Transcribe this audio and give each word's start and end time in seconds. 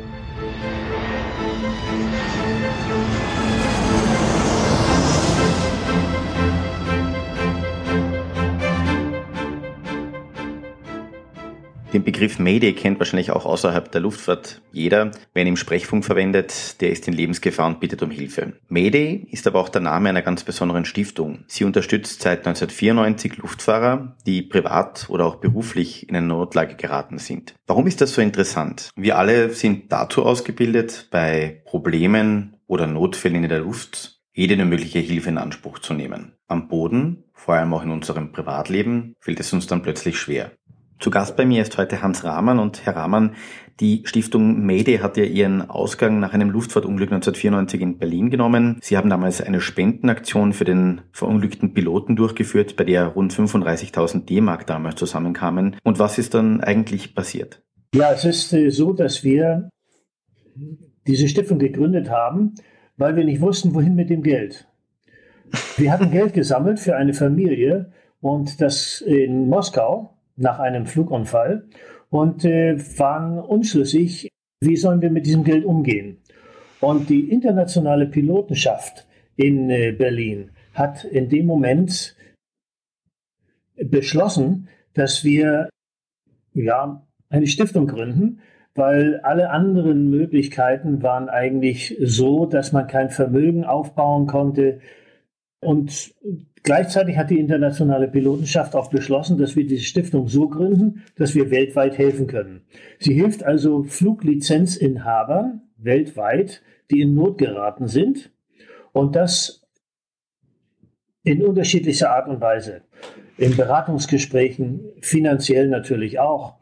Thank 0.00 0.28
you. 3.22 3.27
Den 11.94 12.04
Begriff 12.04 12.38
Mayday 12.38 12.74
kennt 12.74 12.98
wahrscheinlich 12.98 13.30
auch 13.30 13.46
außerhalb 13.46 13.90
der 13.90 14.02
Luftfahrt 14.02 14.60
jeder. 14.72 15.10
Wer 15.32 15.42
ihn 15.42 15.48
im 15.48 15.56
Sprechfunk 15.56 16.04
verwendet, 16.04 16.82
der 16.82 16.90
ist 16.90 17.08
in 17.08 17.14
Lebensgefahr 17.14 17.66
und 17.66 17.80
bittet 17.80 18.02
um 18.02 18.10
Hilfe. 18.10 18.52
Mayday 18.68 19.26
ist 19.30 19.46
aber 19.46 19.58
auch 19.58 19.70
der 19.70 19.80
Name 19.80 20.10
einer 20.10 20.20
ganz 20.20 20.44
besonderen 20.44 20.84
Stiftung. 20.84 21.44
Sie 21.46 21.64
unterstützt 21.64 22.20
seit 22.20 22.46
1994 22.46 23.38
Luftfahrer, 23.38 24.16
die 24.26 24.42
privat 24.42 25.06
oder 25.08 25.24
auch 25.24 25.36
beruflich 25.36 26.06
in 26.10 26.14
eine 26.14 26.26
Notlage 26.26 26.74
geraten 26.74 27.16
sind. 27.16 27.54
Warum 27.66 27.86
ist 27.86 28.02
das 28.02 28.12
so 28.12 28.20
interessant? 28.20 28.90
Wir 28.94 29.16
alle 29.16 29.50
sind 29.54 29.90
dazu 29.90 30.26
ausgebildet, 30.26 31.08
bei 31.10 31.62
Problemen 31.64 32.58
oder 32.66 32.86
Notfällen 32.86 33.44
in 33.44 33.48
der 33.48 33.60
Luft 33.60 34.18
jede 34.34 34.62
mögliche 34.64 35.00
Hilfe 35.00 35.30
in 35.30 35.38
Anspruch 35.38 35.78
zu 35.78 35.94
nehmen. 35.94 36.34
Am 36.46 36.68
Boden, 36.68 37.24
vor 37.32 37.54
allem 37.54 37.74
auch 37.74 37.82
in 37.82 37.90
unserem 37.90 38.30
Privatleben, 38.30 39.16
fällt 39.20 39.40
es 39.40 39.52
uns 39.52 39.66
dann 39.66 39.82
plötzlich 39.82 40.16
schwer. 40.18 40.52
Zu 40.98 41.10
Gast 41.10 41.36
bei 41.36 41.46
mir 41.46 41.62
ist 41.62 41.78
heute 41.78 42.02
Hans 42.02 42.24
Rahmann 42.24 42.58
und 42.58 42.84
Herr 42.84 42.96
Rahmann, 42.96 43.36
die 43.78 44.02
Stiftung 44.04 44.66
Mayday 44.66 44.98
hat 44.98 45.16
ja 45.16 45.22
ihren 45.22 45.70
Ausgang 45.70 46.18
nach 46.18 46.34
einem 46.34 46.50
Luftfahrtunglück 46.50 47.12
1994 47.12 47.80
in 47.80 47.98
Berlin 47.98 48.30
genommen. 48.30 48.78
Sie 48.82 48.96
haben 48.96 49.08
damals 49.08 49.40
eine 49.40 49.60
Spendenaktion 49.60 50.52
für 50.52 50.64
den 50.64 51.02
verunglückten 51.12 51.72
Piloten 51.72 52.16
durchgeführt, 52.16 52.74
bei 52.74 52.82
der 52.82 53.06
rund 53.06 53.32
35.000 53.32 54.24
D-Mark 54.24 54.66
damals 54.66 54.96
zusammenkamen. 54.96 55.76
Und 55.84 56.00
was 56.00 56.18
ist 56.18 56.34
dann 56.34 56.60
eigentlich 56.60 57.14
passiert? 57.14 57.62
Ja, 57.94 58.12
es 58.12 58.24
ist 58.24 58.52
äh, 58.52 58.70
so, 58.70 58.92
dass 58.92 59.22
wir 59.22 59.70
diese 61.06 61.28
Stiftung 61.28 61.60
gegründet 61.60 62.10
haben, 62.10 62.56
weil 62.96 63.14
wir 63.14 63.24
nicht 63.24 63.40
wussten, 63.40 63.72
wohin 63.72 63.94
mit 63.94 64.10
dem 64.10 64.24
Geld. 64.24 64.66
Wir 65.76 65.92
hatten 65.92 66.10
Geld 66.10 66.34
gesammelt 66.34 66.80
für 66.80 66.96
eine 66.96 67.14
Familie 67.14 67.92
und 68.20 68.60
das 68.60 69.00
in 69.00 69.48
Moskau 69.48 70.17
nach 70.38 70.58
einem 70.58 70.86
Flugunfall 70.86 71.68
und 72.10 72.44
äh, 72.44 72.78
waren 72.98 73.38
unschlüssig, 73.38 74.28
wie 74.60 74.76
sollen 74.76 75.02
wir 75.02 75.10
mit 75.10 75.26
diesem 75.26 75.44
Geld 75.44 75.64
umgehen. 75.64 76.18
Und 76.80 77.10
die 77.10 77.30
internationale 77.30 78.06
Pilotenschaft 78.06 79.06
in 79.36 79.70
äh, 79.70 79.92
Berlin 79.92 80.50
hat 80.74 81.04
in 81.04 81.28
dem 81.28 81.46
Moment 81.46 82.16
beschlossen, 83.76 84.68
dass 84.94 85.24
wir 85.24 85.68
ja 86.54 87.06
eine 87.28 87.46
Stiftung 87.46 87.86
gründen, 87.86 88.40
weil 88.74 89.20
alle 89.20 89.50
anderen 89.50 90.08
Möglichkeiten 90.08 91.02
waren 91.02 91.28
eigentlich 91.28 91.96
so, 92.00 92.46
dass 92.46 92.72
man 92.72 92.86
kein 92.86 93.10
Vermögen 93.10 93.64
aufbauen 93.64 94.26
konnte. 94.26 94.80
Und 95.60 96.14
Gleichzeitig 96.62 97.16
hat 97.16 97.30
die 97.30 97.38
internationale 97.38 98.08
Pilotenschaft 98.08 98.74
auch 98.74 98.90
beschlossen, 98.90 99.38
dass 99.38 99.56
wir 99.56 99.66
diese 99.66 99.84
Stiftung 99.84 100.28
so 100.28 100.48
gründen, 100.48 101.02
dass 101.16 101.34
wir 101.34 101.50
weltweit 101.50 101.96
helfen 101.96 102.26
können. 102.26 102.62
Sie 102.98 103.14
hilft 103.14 103.42
also 103.42 103.84
Fluglizenzinhabern 103.84 105.62
weltweit, 105.78 106.62
die 106.90 107.00
in 107.00 107.14
Not 107.14 107.38
geraten 107.38 107.88
sind 107.88 108.30
und 108.92 109.16
das 109.16 109.66
in 111.22 111.42
unterschiedlicher 111.42 112.10
Art 112.10 112.28
und 112.28 112.40
Weise. 112.42 112.82
In 113.36 113.56
Beratungsgesprächen, 113.56 114.80
finanziell 115.00 115.68
natürlich 115.68 116.18
auch 116.18 116.56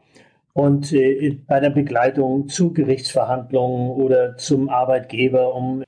und 0.53 0.93
äh, 0.93 1.37
bei 1.47 1.59
der 1.59 1.71
Begleitung 1.71 2.47
zu 2.47 2.71
Gerichtsverhandlungen 2.71 3.89
oder 3.89 4.37
zum 4.37 4.69
Arbeitgeber, 4.69 5.53
um 5.53 5.83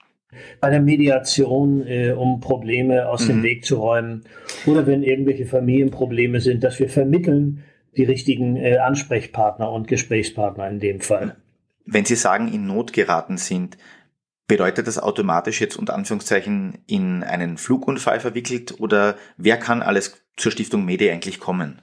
bei 0.59 0.69
der 0.69 0.81
Mediation, 0.81 1.85
äh, 1.88 2.11
um 2.11 2.40
Probleme 2.40 3.07
aus 3.09 3.23
mhm. 3.23 3.28
dem 3.28 3.44
Weg 3.44 3.66
zu 3.66 3.78
räumen 3.78 4.23
oder 4.66 4.85
wenn 4.85 5.03
irgendwelche 5.03 5.45
Familienprobleme 5.45 6.40
sind, 6.40 6.63
dass 6.63 6.79
wir 6.79 6.90
vermitteln 6.90 7.63
die 7.97 8.03
richtigen 8.03 8.56
äh, 8.56 8.78
Ansprechpartner 8.78 9.72
und 9.72 9.88
Gesprächspartner 9.88 10.69
in 10.69 10.79
dem 10.79 11.01
Fall. 11.01 11.35
Wenn 11.85 12.06
Sie 12.06 12.16
sagen, 12.16 12.53
in 12.53 12.68
Not 12.68 12.94
geraten 12.94 13.38
sind, 13.38 13.78
bedeutet 14.47 14.88
das 14.88 15.00
automatisch 15.00 15.59
jetzt 15.62 15.78
unter 15.78 15.95
Anführungszeichen 15.95 16.79
in 16.85 17.23
einen 17.23 17.57
Flugunfall 17.57 18.19
verwickelt 18.19 18.79
oder 18.79 19.16
wer 19.38 19.57
kann 19.57 19.81
alles 19.81 20.22
zur 20.38 20.51
Stiftung 20.51 20.85
Medi 20.85 21.09
eigentlich 21.09 21.39
kommen? 21.39 21.81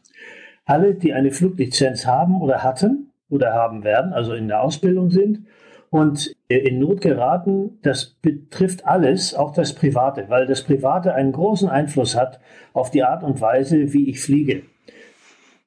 Alle, 0.65 0.95
die 0.95 1.13
eine 1.13 1.33
Fluglizenz 1.33 2.07
haben 2.07 2.41
oder 2.41 2.63
hatten 2.63 3.11
oder 3.29 3.53
haben 3.53 3.85
werden, 3.85 4.13
also 4.13 4.35
in 4.35 4.49
der 4.49 4.63
Ausbildung 4.63 5.11
sind 5.11 5.47
und 5.91 6.35
in 6.49 6.79
Not 6.79 7.01
geraten, 7.01 7.79
das 7.83 8.17
betrifft 8.21 8.87
alles, 8.87 9.35
auch 9.35 9.53
das 9.53 9.75
Private, 9.75 10.27
weil 10.29 10.47
das 10.47 10.63
Private 10.63 11.15
einen 11.15 11.33
großen 11.33 11.69
Einfluss 11.69 12.17
hat 12.17 12.41
auf 12.73 12.91
die 12.91 13.03
Art 13.03 13.23
und 13.23 13.41
Weise, 13.41 13.93
wie 13.93 14.09
ich 14.11 14.21
fliege. 14.21 14.63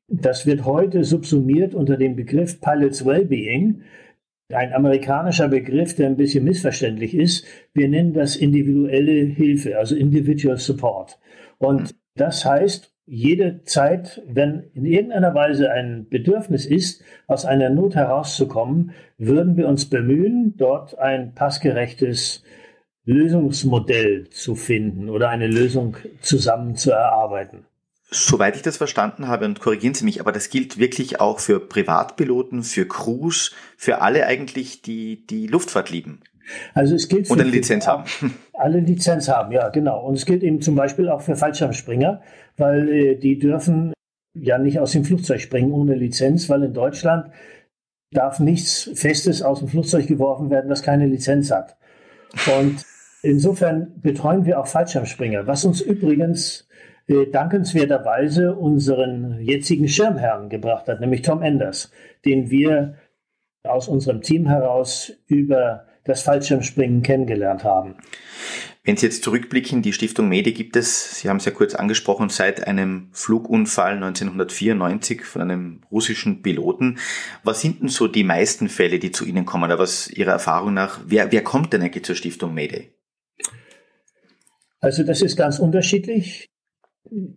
Das 0.08 0.46
wird 0.46 0.66
heute 0.66 1.04
subsumiert 1.04 1.76
unter 1.76 1.96
dem 1.96 2.16
Begriff 2.16 2.60
Pilots 2.62 3.06
Wellbeing, 3.06 3.82
ein 4.52 4.74
amerikanischer 4.74 5.48
Begriff, 5.48 5.96
der 5.96 6.08
ein 6.08 6.18
bisschen 6.18 6.44
missverständlich 6.44 7.14
ist. 7.14 7.46
Wir 7.74 7.88
nennen 7.88 8.14
das 8.14 8.36
individuelle 8.36 9.26
Hilfe, 9.26 9.78
also 9.78 9.96
Individual 9.96 10.58
Support. 10.58 11.20
Und 11.60 11.96
das 12.16 12.44
heißt, 12.46 12.92
jede 13.10 13.64
Zeit, 13.64 14.22
wenn 14.28 14.70
in 14.76 14.86
irgendeiner 14.86 15.34
Weise 15.34 15.72
ein 15.72 16.08
Bedürfnis 16.10 16.66
ist, 16.68 17.04
aus 17.26 17.44
einer 17.44 17.72
Not 17.72 17.96
herauszukommen, 17.96 18.92
würden 19.18 19.58
wir 19.58 19.68
uns 19.68 19.90
bemühen, 19.90 20.56
dort 20.58 20.98
ein 21.00 21.34
passgerechtes 21.34 22.44
Lösungsmodell 23.06 24.30
zu 24.30 24.54
finden 24.54 25.10
oder 25.10 25.30
eine 25.30 25.48
Lösung 25.48 25.98
zusammen 26.22 26.76
zu 26.76 26.92
erarbeiten. 26.92 27.66
Soweit 28.12 28.56
ich 28.56 28.62
das 28.62 28.78
verstanden 28.78 29.28
habe, 29.28 29.46
und 29.46 29.60
korrigieren 29.60 29.94
Sie 29.96 30.06
mich, 30.06 30.20
aber 30.20 30.32
das 30.32 30.50
gilt 30.50 30.78
wirklich 30.78 31.20
auch 31.20 31.40
für 31.40 31.60
Privatpiloten, 31.60 32.64
für 32.64 32.88
Crews, 32.88 33.54
für 33.78 34.02
alle 34.02 34.28
eigentlich, 34.28 34.82
die 34.84 35.26
die 35.26 35.48
Luftfahrt 35.48 35.90
lieben. 35.90 36.22
Also 36.74 36.96
es 36.96 37.08
gilt 37.08 37.28
für 37.28 37.34
und 37.34 37.42
eine 37.42 37.50
Lizenz 37.50 37.88
haben. 37.88 38.04
Alle 38.54 38.80
Lizenz 38.80 39.28
haben, 39.30 39.52
ja, 39.52 39.70
genau. 39.70 40.06
Und 40.06 40.16
es 40.16 40.26
gilt 40.26 40.44
eben 40.44 40.62
zum 40.62 40.76
Beispiel 40.76 41.10
auch 41.10 41.22
für 41.22 41.36
Fallschirmspringer, 41.36 42.22
weil 42.58 42.90
äh, 42.90 43.16
die 43.16 43.40
dürfen 43.40 43.94
ja 44.34 44.58
nicht 44.58 44.80
aus 44.80 44.92
dem 44.92 45.06
Flugzeug 45.06 45.42
springen 45.42 45.72
ohne 45.72 45.96
Lizenz, 45.96 46.50
weil 46.50 46.64
in 46.64 46.74
Deutschland 46.74 47.32
darf 48.12 48.40
nichts 48.40 48.90
Festes 48.96 49.42
aus 49.42 49.60
dem 49.60 49.68
Flugzeug 49.68 50.08
geworfen 50.08 50.50
werden, 50.50 50.70
das 50.70 50.84
keine 50.84 51.06
Lizenz 51.06 51.52
hat. 51.52 51.78
Und 52.60 52.86
insofern 53.22 54.00
betreuen 54.02 54.46
wir 54.46 54.60
auch 54.60 54.68
Fallschirmspringer, 54.68 55.48
was 55.48 55.66
uns 55.66 55.82
übrigens 55.82 56.68
äh, 57.08 57.28
dankenswerterweise 57.28 58.56
unseren 58.56 59.40
jetzigen 59.42 59.88
Schirmherrn 59.88 60.50
gebracht 60.50 60.88
hat, 60.88 61.02
nämlich 61.02 61.22
Tom 61.22 61.42
Enders, 61.42 61.92
den 62.26 62.50
wir 62.50 62.96
aus 63.64 63.88
unserem 63.88 64.22
Team 64.22 64.48
heraus 64.48 65.14
über 65.28 65.86
das 66.04 66.24
Fallschirmspringen 66.24 67.02
kennengelernt 67.02 67.64
haben. 67.64 67.96
Wenn 68.84 68.98
Sie 68.98 69.06
jetzt 69.06 69.24
zurückblicken, 69.24 69.82
die 69.82 69.94
Stiftung 69.94 70.30
Medi 70.30 70.54
gibt 70.54 70.76
es, 70.76 71.20
Sie 71.20 71.30
haben 71.30 71.38
es 71.38 71.46
ja 71.46 71.52
kurz 71.52 71.76
angesprochen, 71.76 72.30
seit 72.30 72.66
einem 72.66 73.10
Flugunfall 73.12 73.94
1994 73.94 75.24
von 75.24 75.42
einem 75.42 75.82
russischen 75.92 76.42
Piloten. 76.42 76.98
Was 77.44 77.62
sind 77.62 77.82
denn 77.82 77.90
so 77.90 78.08
die 78.08 78.24
meisten 78.24 78.70
Fälle, 78.70 79.00
die 79.00 79.12
zu 79.12 79.26
Ihnen 79.26 79.46
kommen? 79.46 79.66
Oder 79.66 79.78
was 79.78 80.10
Ihrer 80.10 80.32
Erfahrung 80.32 80.74
nach, 80.74 81.02
wer, 81.06 81.32
wer 81.32 81.44
kommt 81.44 81.74
denn 81.74 81.82
eigentlich 81.82 82.06
zur 82.06 82.16
Stiftung 82.16 82.54
Medi? 82.54 82.90
Also 84.80 85.04
das 85.04 85.22
ist 85.22 85.36
ganz 85.36 85.60
unterschiedlich. 85.60 86.48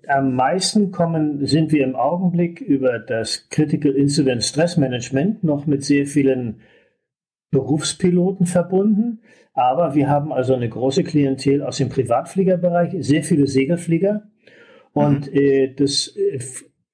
Am 0.06 0.34
meisten 0.34 0.92
kommen, 0.92 1.44
sind 1.46 1.72
wir 1.72 1.84
im 1.84 1.96
Augenblick 1.96 2.60
über 2.60 2.98
das 2.98 3.48
Critical 3.50 3.92
Incident 3.92 4.44
Stress 4.44 4.76
Management 4.76 5.42
noch 5.42 5.66
mit 5.66 5.84
sehr 5.84 6.06
vielen 6.06 6.60
Berufspiloten 7.52 8.46
verbunden. 8.46 9.20
Aber 9.54 9.94
wir 9.94 10.08
haben 10.08 10.32
also 10.32 10.54
eine 10.54 10.68
große 10.68 11.04
Klientel 11.04 11.62
aus 11.62 11.76
dem 11.76 11.90
Privatfliegerbereich, 11.90 12.94
sehr 13.00 13.22
viele 13.22 13.46
Segelflieger. 13.46 14.24
Und 14.92 15.30
mhm. 15.30 15.38
äh, 15.38 15.74
das 15.74 16.16
äh, 16.16 16.40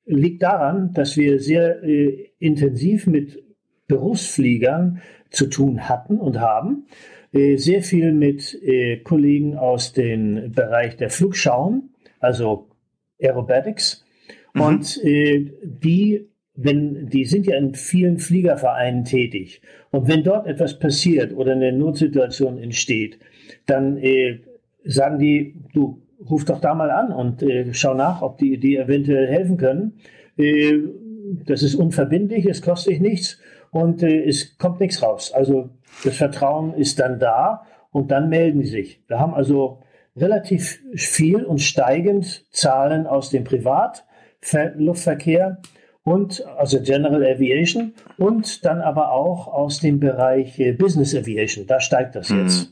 liegt 0.05 0.43
daran, 0.43 0.93
dass 0.93 1.17
wir 1.17 1.41
sehr 1.41 1.83
äh, 1.83 2.31
intensiv 2.39 3.07
mit 3.07 3.43
Berufsfliegern 3.87 5.01
zu 5.31 5.47
tun 5.47 5.89
hatten 5.89 6.19
und 6.19 6.41
haben. 6.41 6.87
Äh, 7.33 7.57
sehr 7.57 7.83
viel 7.83 8.13
mit 8.13 8.59
äh, 8.63 8.99
Kollegen 8.99 9.57
aus 9.57 9.93
dem 9.93 10.53
Bereich 10.53 10.97
der 10.97 11.11
Flugschauen, 11.11 11.91
also 12.19 12.69
Aerobatics. 13.21 14.05
Mhm. 14.55 14.61
Und 14.61 15.05
äh, 15.05 15.53
die 15.63 16.29
wenn 16.61 17.09
die 17.09 17.25
sind 17.25 17.47
ja 17.47 17.57
in 17.57 17.75
vielen 17.75 18.19
Fliegervereinen 18.19 19.05
tätig 19.05 19.63
und 19.91 20.09
wenn 20.09 20.25
dort 20.25 20.49
etwas 20.49 20.81
passiert 20.81 21.33
oder 21.33 21.53
eine 21.53 21.73
Notsituation 21.73 22.59
entsteht, 22.59 23.21
dann 23.67 23.97
äh, 23.99 24.41
sagen 24.85 25.21
die, 25.21 25.55
du 25.73 26.03
ruf 26.29 26.45
doch 26.45 26.61
da 26.61 26.75
mal 26.75 26.91
an 26.91 27.13
und 27.13 27.45
äh, 27.45 27.73
schau 27.73 27.95
nach, 27.95 28.23
ob 28.23 28.39
die 28.39 28.59
dir 28.59 28.83
eventuell 28.83 29.29
helfen 29.29 29.57
können. 29.57 30.01
Äh, 30.37 30.79
das 31.47 31.63
ist 31.63 31.77
unverbindlich, 31.77 32.45
es 32.47 32.61
kostet 32.61 33.01
nichts 33.01 33.39
und 33.71 34.03
äh, 34.03 34.25
es 34.25 34.59
kommt 34.59 34.81
nichts 34.81 35.01
raus. 35.01 35.33
Also 35.33 35.71
das 36.03 36.17
Vertrauen 36.17 36.75
ist 36.75 36.99
dann 36.99 37.21
da 37.21 37.67
und 37.93 38.11
dann 38.11 38.29
melden 38.29 38.63
die 38.63 38.67
sich. 38.67 39.01
Wir 39.07 39.21
haben 39.21 39.35
also 39.35 39.79
relativ 40.17 40.81
viel 40.95 41.45
und 41.45 41.61
steigend 41.61 42.47
Zahlen 42.51 43.07
aus 43.07 43.31
dem 43.31 43.45
Privatluftverkehr 43.45 45.59
und 46.09 46.45
also 46.57 46.81
General 46.81 47.23
Aviation 47.23 47.93
und 48.17 48.65
dann 48.65 48.81
aber 48.81 49.13
auch 49.13 49.47
aus 49.47 49.81
dem 49.81 50.01
Bereich 50.01 50.59
äh, 50.59 50.73
Business 50.73 51.15
Aviation. 51.15 51.67
Da 51.67 51.81
steigt 51.81 52.15
das 52.15 52.31
jetzt. 52.31 52.61
Hm. 52.61 52.67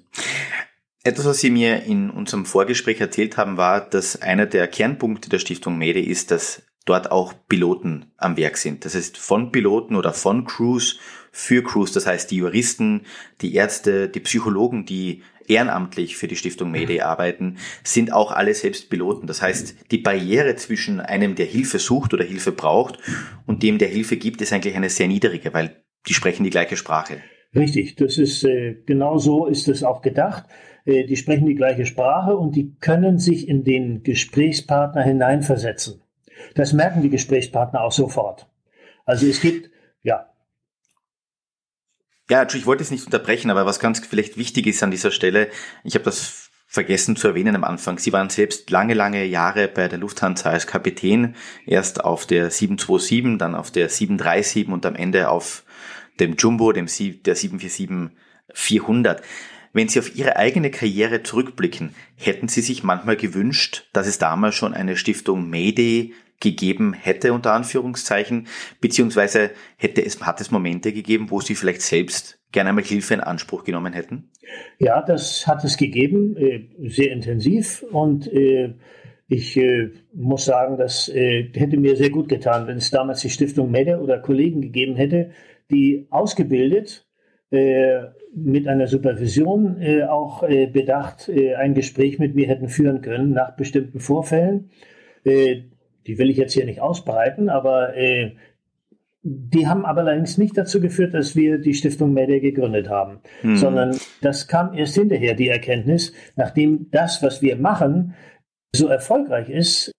Etwas, 1.05 1.27
was 1.27 1.41
Sie 1.41 1.51
mir 1.51 1.85
in 1.85 2.11
unserem 2.11 2.47
Vorgespräch 2.47 3.01
erzählt 3.01 3.37
haben, 3.37 3.57
war, 3.57 3.89
dass 3.89 4.21
einer 4.23 4.47
der 4.47 4.67
Kernpunkte 4.67 5.29
der 5.29 5.39
Stiftung 5.39 5.79
Mede 5.79 6.01
ist, 6.01 6.31
dass 6.31 6.63
dort 6.85 7.13
auch 7.13 7.35
Piloten 7.49 8.07
am 8.17 8.37
Werk 8.37 8.57
sind. 8.57 8.85
Das 8.85 8.95
heißt, 8.95 9.19
von 9.19 9.53
Piloten 9.53 9.97
oder 9.97 10.13
von 10.13 10.47
Crews 10.47 10.99
für 11.31 11.63
Crews, 11.63 11.93
das 11.93 12.07
heißt 12.07 12.31
die 12.31 12.37
Juristen, 12.37 13.03
die 13.43 13.55
Ärzte, 13.55 14.09
die 14.09 14.21
Psychologen, 14.21 14.87
die 14.87 15.23
ehrenamtlich 15.49 16.17
für 16.17 16.29
die 16.29 16.37
Stiftung 16.37 16.71
Mayday 16.71 17.01
arbeiten, 17.01 17.57
sind 17.85 18.13
auch 18.13 18.33
alle 18.33 18.55
selbst 18.55 18.91
Piloten. 18.91 19.27
Das 19.27 19.43
heißt, 19.43 19.91
die 19.91 19.99
Barriere 19.99 20.57
zwischen 20.57 21.01
einem, 21.01 21.35
der 21.35 21.47
Hilfe 21.47 21.79
sucht 21.79 22.15
oder 22.15 22.25
Hilfe 22.25 22.53
braucht 22.53 22.99
und 23.47 23.63
dem, 23.63 23.79
der 23.79 23.89
Hilfe 23.89 24.17
gibt, 24.17 24.43
ist 24.43 24.53
eigentlich 24.53 24.77
eine 24.77 24.91
sehr 24.91 25.09
niedrige, 25.09 25.55
weil 25.55 25.83
die 26.07 26.15
sprechen 26.15 26.45
die 26.45 26.51
gleiche 26.51 26.77
Sprache. 26.77 27.19
Richtig, 27.55 27.97
das 27.97 28.19
ist 28.19 28.45
äh, 28.45 28.77
genau 28.85 29.19
so 29.19 29.47
ist 29.47 29.69
es 29.69 29.83
auch 29.83 30.03
gedacht. 30.03 30.45
Äh, 30.85 31.05
die 31.05 31.17
sprechen 31.17 31.47
die 31.47 31.55
gleiche 31.55 31.87
Sprache 31.87 32.37
und 32.37 32.55
die 32.55 32.75
können 32.81 33.19
sich 33.19 33.49
in 33.49 33.65
den 33.65 34.03
Gesprächspartner 34.03 35.03
hineinversetzen. 35.03 36.03
Das 36.55 36.73
merken 36.73 37.03
die 37.03 37.11
Gesprächspartner 37.11 37.83
auch 37.83 37.93
sofort. 37.93 38.47
Also 39.05 39.27
es 39.27 39.41
gibt, 39.41 39.71
ja. 40.03 40.27
Ja, 42.29 42.47
ich 42.53 42.67
wollte 42.67 42.83
es 42.83 42.91
nicht 42.91 43.05
unterbrechen, 43.07 43.51
aber 43.51 43.67
was 43.67 43.79
ganz 43.79 44.01
vielleicht 44.01 44.37
wichtig 44.37 44.67
ist 44.67 44.83
an 44.83 44.91
dieser 44.91 45.13
Stelle, 45.13 45.49
ich 45.85 45.95
habe 45.95 46.05
das 46.05 46.51
vergessen 46.67 47.15
zu 47.15 47.29
erwähnen 47.29 47.55
am 47.55 47.63
Anfang. 47.63 47.99
Sie 47.99 48.13
waren 48.13 48.31
selbst 48.31 48.69
lange, 48.71 48.95
lange 48.95 49.25
Jahre 49.25 49.69
bei 49.69 49.87
der 49.87 50.01
Lufthansa 50.01 50.51
als 50.51 50.67
Kapitän, 50.67 51.37
erst 51.67 52.05
auf 52.05 52.27
der 52.27 52.51
727, 52.51 53.39
dann 53.39 53.55
auf 53.55 53.71
der 53.71 53.89
737 53.89 54.67
und 54.69 54.85
am 54.85 54.97
Ende 54.97 55.29
auf 55.31 55.63
dem 56.19 56.35
Jumbo, 56.37 56.73
dem 56.73 56.87
der 56.87 57.37
747-400. 57.37 59.21
Wenn 59.73 59.89
Sie 59.89 59.99
auf 60.01 60.17
Ihre 60.17 60.37
eigene 60.37 60.71
Karriere 60.71 61.23
zurückblicken, 61.23 61.95
hätten 62.17 62.49
Sie 62.49 62.63
sich 62.63 62.83
manchmal 62.83 63.17
gewünscht, 63.17 63.89
dass 63.93 64.07
es 64.07 64.19
damals 64.19 64.55
schon 64.55 64.75
eine 64.75 64.97
Stiftung 64.97 65.49
Mayday 65.49 66.15
gegeben 66.41 66.93
hätte, 66.93 67.33
unter 67.33 67.53
Anführungszeichen, 67.53 68.47
beziehungsweise 68.81 69.51
hätte 69.77 70.05
es, 70.05 70.21
hat 70.21 70.41
es 70.41 70.51
Momente 70.51 70.93
gegeben, 70.93 71.31
wo 71.31 71.41
Sie 71.41 71.55
vielleicht 71.55 71.83
selbst 71.83 72.39
gerne 72.53 72.71
einmal 72.71 72.85
Hilfe 72.85 73.15
in 73.15 73.21
Anspruch 73.21 73.65
genommen 73.65 73.93
hätten? 73.93 74.31
Ja, 74.79 75.03
das 75.03 75.47
hat 75.47 75.65
es 75.65 75.77
gegeben, 75.77 76.37
äh, 76.37 76.69
sehr 76.89 77.13
intensiv 77.13 77.85
und 77.91 78.33
äh, 78.33 78.75
ich 79.29 79.57
äh, 79.57 79.91
muss 80.15 80.45
sagen, 80.45 80.79
das 80.79 81.11
hätte 81.13 81.77
mir 81.79 81.97
sehr 81.97 82.11
gut 82.11 82.29
getan, 82.29 82.69
wenn 82.69 82.77
es 82.77 82.91
damals 82.91 83.21
die 83.21 83.31
Stiftung 83.31 83.73
Mede 83.73 84.01
oder 84.01 84.21
Kollegen 84.21 84.61
gegeben 84.61 84.95
hätte, 84.95 85.31
die 85.71 86.07
ausgebildet 86.11 87.05
mit 87.51 88.67
einer 88.67 88.89
Supervision 88.89 89.81
auch 90.09 90.41
bedacht 90.41 91.31
ein 91.59 91.75
Gespräch 91.75 92.19
mit 92.19 92.35
mir 92.35 92.49
hätten 92.49 92.69
führen 92.69 93.03
können 93.03 93.33
nach 93.33 93.57
bestimmten 93.57 94.01
Vorfällen. 94.01 94.71
Die 96.07 96.19
will 96.19 96.31
ich 96.31 96.37
jetzt 96.37 96.53
hier 96.53 96.65
nicht 96.65 96.81
ausbreiten, 96.81 97.49
aber 97.49 97.97
äh, 97.97 98.37
die 99.29 99.67
haben 99.67 99.85
aber 99.85 100.03
allerdings 100.03 100.39
nicht 100.39 100.57
dazu 100.57 100.81
geführt, 100.81 101.13
dass 101.13 101.35
wir 101.35 101.59
die 101.59 101.75
Stiftung 101.75 102.13
Media 102.13 102.39
gegründet 102.39 102.89
haben, 102.89 103.19
mhm. 103.43 103.57
sondern 103.57 103.97
das 104.23 104.47
kam 104.47 104.73
erst 104.73 104.95
hinterher, 104.95 105.35
die 105.35 105.49
Erkenntnis, 105.49 106.13
nachdem 106.37 106.91
das, 106.93 107.23
was 107.23 107.43
wir 107.43 107.57
machen, 107.57 108.15
so 108.73 108.87
erfolgreich 108.87 109.49
ist, 109.49 109.91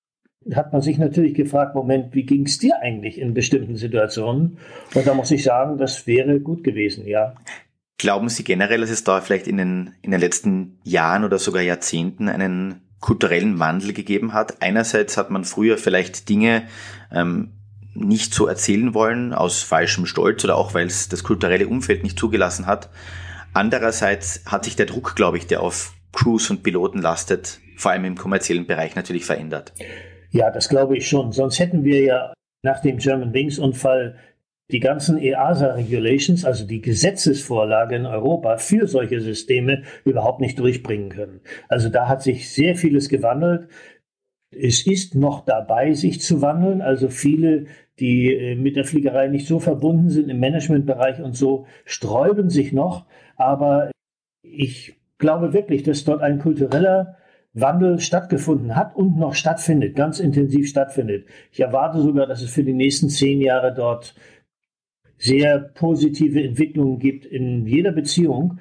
hat 0.54 0.72
man 0.72 0.82
sich 0.82 0.98
natürlich 0.98 1.34
gefragt, 1.34 1.76
Moment, 1.76 2.16
wie 2.16 2.26
ging 2.26 2.46
es 2.46 2.58
dir 2.58 2.80
eigentlich 2.82 3.20
in 3.20 3.34
bestimmten 3.34 3.76
Situationen? 3.76 4.60
Und 4.96 5.06
da 5.06 5.14
muss 5.14 5.32
ich 5.32 5.44
sagen, 5.44 5.78
das 5.78 6.08
wäre 6.08 6.40
gut 6.40 6.64
gewesen, 6.64 7.06
ja. 7.06 7.36
Glauben 7.98 8.30
Sie 8.30 8.44
generell, 8.44 8.80
dass 8.80 8.92
es 8.92 9.04
da 9.04 9.20
vielleicht 9.20 9.48
in 9.48 9.58
den, 9.58 9.96
in 10.04 10.12
den 10.12 10.22
letzten 10.22 10.80
Jahren 10.84 11.26
oder 11.26 11.40
sogar 11.40 11.64
Jahrzehnten 11.64 12.30
einen 12.30 12.87
kulturellen 13.00 13.60
Wandel 13.60 13.94
gegeben 13.94 14.34
hat? 14.34 14.62
Einerseits 14.62 15.18
hat 15.18 15.30
man 15.30 15.44
früher 15.44 15.78
vielleicht 15.78 16.30
Dinge 16.30 16.68
ähm, 17.12 17.52
nicht 17.94 18.34
so 18.34 18.48
erzählen 18.48 18.94
wollen, 18.94 19.34
aus 19.34 19.64
falschem 19.64 20.06
Stolz 20.06 20.44
oder 20.44 20.56
auch 20.56 20.74
weil 20.74 20.88
es 20.88 21.10
das 21.10 21.24
kulturelle 21.24 21.68
Umfeld 21.68 22.04
nicht 22.04 22.20
zugelassen 22.20 22.68
hat. 22.68 22.90
Andererseits 23.54 24.44
hat 24.46 24.66
sich 24.66 24.76
der 24.76 24.86
Druck, 24.86 25.16
glaube 25.16 25.38
ich, 25.38 25.48
der 25.48 25.62
auf 25.62 25.94
Crews 26.14 26.50
und 26.50 26.64
Piloten 26.64 27.02
lastet, 27.02 27.60
vor 27.76 27.92
allem 27.92 28.06
im 28.06 28.16
kommerziellen 28.16 28.68
Bereich 28.68 28.96
natürlich 28.96 29.26
verändert. 29.26 29.74
Ja, 30.32 30.52
das 30.52 30.70
glaube 30.70 30.98
ich 30.98 31.08
schon. 31.08 31.32
Sonst 31.32 31.60
hätten 31.60 31.84
wir 31.84 32.02
ja 32.02 32.34
nach 32.62 32.82
dem 32.82 32.98
German 32.98 33.34
Wings 33.34 33.60
Unfall 33.60 34.18
die 34.72 34.80
ganzen 34.80 35.18
EASA-Regulations, 35.18 36.44
also 36.44 36.66
die 36.66 36.82
Gesetzesvorlage 36.82 37.96
in 37.96 38.06
Europa 38.06 38.58
für 38.58 38.88
solche 38.88 39.22
Systeme 39.22 39.84
überhaupt 40.04 40.42
nicht 40.42 40.60
durchbringen 40.60 41.10
können. 41.10 41.42
Also 41.70 41.90
da 41.90 42.08
hat 42.08 42.22
sich 42.22 42.52
sehr 42.52 42.76
vieles 42.76 43.08
gewandelt. 43.08 43.70
Es 44.52 44.86
ist 44.86 45.16
noch 45.16 45.46
dabei, 45.46 45.94
sich 45.94 46.22
zu 46.22 46.42
wandeln. 46.42 46.82
Also 46.82 47.10
viele, 47.10 47.66
die 48.00 48.34
äh, 48.34 48.56
mit 48.56 48.76
der 48.76 48.84
Fliegerei 48.84 49.28
nicht 49.28 49.48
so 49.48 49.60
verbunden 49.60 50.10
sind 50.10 50.30
im 50.30 50.40
Managementbereich 50.40 51.22
und 51.22 51.36
so, 51.36 51.66
sträuben 51.86 52.50
sich 52.50 52.74
noch. 52.74 53.06
Aber 53.38 53.92
ich 54.42 54.96
glaube 55.18 55.54
wirklich, 55.54 55.84
dass 55.84 56.04
dort 56.04 56.22
ein 56.22 56.40
kultureller 56.40 57.18
Wandel 57.54 58.00
stattgefunden 58.00 58.76
hat 58.76 58.96
und 58.96 59.18
noch 59.18 59.34
stattfindet, 59.34 59.96
ganz 59.96 60.20
intensiv 60.20 60.70
stattfindet. 60.70 61.26
Ich 61.52 61.60
erwarte 61.60 62.02
sogar, 62.02 62.28
dass 62.28 62.42
es 62.42 62.52
für 62.52 62.64
die 62.64 62.74
nächsten 62.74 63.10
zehn 63.10 63.42
Jahre 63.42 63.74
dort 63.74 64.14
sehr 65.28 65.60
positive 65.60 66.42
Entwicklungen 66.42 67.00
gibt 67.00 67.26
in 67.26 67.68
jeder 67.68 67.92
Beziehung 67.92 68.60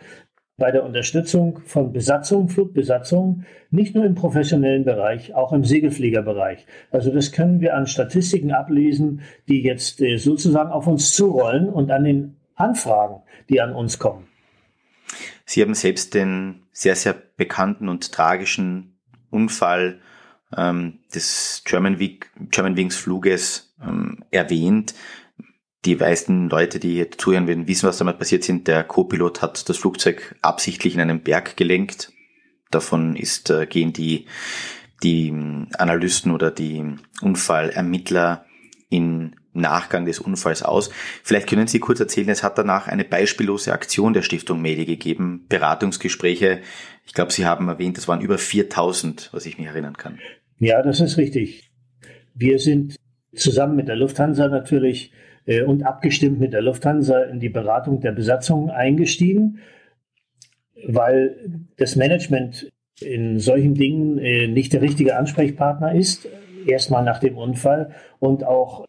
bei 0.58 0.70
der 0.70 0.84
Unterstützung 0.84 1.60
von 1.66 1.92
Besatzung, 1.92 2.48
Flugbesatzung, 2.48 3.44
nicht 3.70 3.94
nur 3.94 4.06
im 4.06 4.14
professionellen 4.14 4.84
Bereich, 4.84 5.34
auch 5.34 5.52
im 5.52 5.64
Segelfliegerbereich. 5.64 6.66
Also 6.90 7.12
das 7.12 7.30
können 7.30 7.60
wir 7.60 7.76
an 7.76 7.86
Statistiken 7.86 8.52
ablesen, 8.52 9.20
die 9.48 9.62
jetzt 9.62 10.00
äh, 10.00 10.16
sozusagen 10.16 10.70
auf 10.70 10.86
uns 10.86 11.12
zurollen 11.12 11.68
und 11.68 11.90
an 11.90 12.04
den 12.04 12.36
Anfragen, 12.54 13.22
die 13.50 13.60
an 13.60 13.74
uns 13.74 13.98
kommen. 13.98 14.26
Sie 15.44 15.60
haben 15.60 15.74
selbst 15.74 16.14
den 16.14 16.62
sehr, 16.72 16.96
sehr 16.96 17.14
bekannten 17.36 17.88
und 17.88 18.10
tragischen 18.12 18.96
Unfall 19.30 20.00
ähm, 20.56 21.00
des 21.14 21.62
German, 21.66 21.98
German 22.50 22.76
Wings 22.76 22.96
Fluges 22.96 23.74
ähm, 23.86 24.24
erwähnt 24.30 24.94
die 25.86 25.96
meisten 25.96 26.48
Leute, 26.48 26.78
die 26.80 26.94
hier 26.94 27.10
zuhören 27.12 27.46
werden, 27.46 27.68
wissen, 27.68 27.88
was 27.88 27.98
damit 27.98 28.18
passiert 28.18 28.44
sind. 28.44 28.66
Der 28.66 28.84
Co-Pilot 28.84 29.40
hat 29.40 29.68
das 29.68 29.78
Flugzeug 29.78 30.34
absichtlich 30.42 30.94
in 30.94 31.00
einen 31.00 31.22
Berg 31.22 31.56
gelenkt. 31.56 32.12
Davon 32.70 33.14
ist, 33.16 33.50
äh, 33.50 33.66
gehen 33.66 33.92
die, 33.92 34.26
die 35.02 35.32
Analysten 35.78 36.32
oder 36.32 36.50
die 36.50 36.82
Unfallermittler 37.22 38.44
in 38.90 39.36
Nachgang 39.52 40.04
des 40.04 40.18
Unfalls 40.18 40.62
aus. 40.62 40.90
Vielleicht 41.22 41.48
können 41.48 41.66
Sie 41.66 41.78
kurz 41.78 42.00
erzählen, 42.00 42.28
es 42.28 42.42
hat 42.42 42.58
danach 42.58 42.88
eine 42.88 43.04
beispiellose 43.04 43.72
Aktion 43.72 44.12
der 44.12 44.22
Stiftung 44.22 44.60
Medi 44.60 44.84
gegeben, 44.84 45.46
Beratungsgespräche. 45.48 46.60
Ich 47.06 47.14
glaube, 47.14 47.32
Sie 47.32 47.46
haben 47.46 47.68
erwähnt, 47.68 47.96
es 47.96 48.08
waren 48.08 48.20
über 48.20 48.36
4000, 48.36 49.30
was 49.32 49.46
ich 49.46 49.56
mich 49.56 49.68
erinnern 49.68 49.96
kann. 49.96 50.18
Ja, 50.58 50.82
das 50.82 51.00
ist 51.00 51.16
richtig. 51.16 51.70
Wir 52.34 52.58
sind 52.58 52.96
zusammen 53.34 53.76
mit 53.76 53.88
der 53.88 53.96
Lufthansa 53.96 54.48
natürlich 54.48 55.12
äh, 55.46 55.62
und 55.62 55.84
abgestimmt 55.84 56.38
mit 56.40 56.52
der 56.52 56.62
Lufthansa 56.62 57.22
in 57.22 57.40
die 57.40 57.48
Beratung 57.48 58.00
der 58.00 58.12
Besatzung 58.12 58.70
eingestiegen, 58.70 59.58
weil 60.86 61.36
das 61.76 61.96
Management 61.96 62.70
in 63.00 63.38
solchen 63.38 63.74
Dingen 63.74 64.18
äh, 64.18 64.46
nicht 64.46 64.72
der 64.72 64.82
richtige 64.82 65.16
Ansprechpartner 65.16 65.94
ist, 65.94 66.28
erstmal 66.66 67.04
nach 67.04 67.18
dem 67.18 67.36
Unfall 67.36 67.94
und 68.18 68.44
auch 68.44 68.84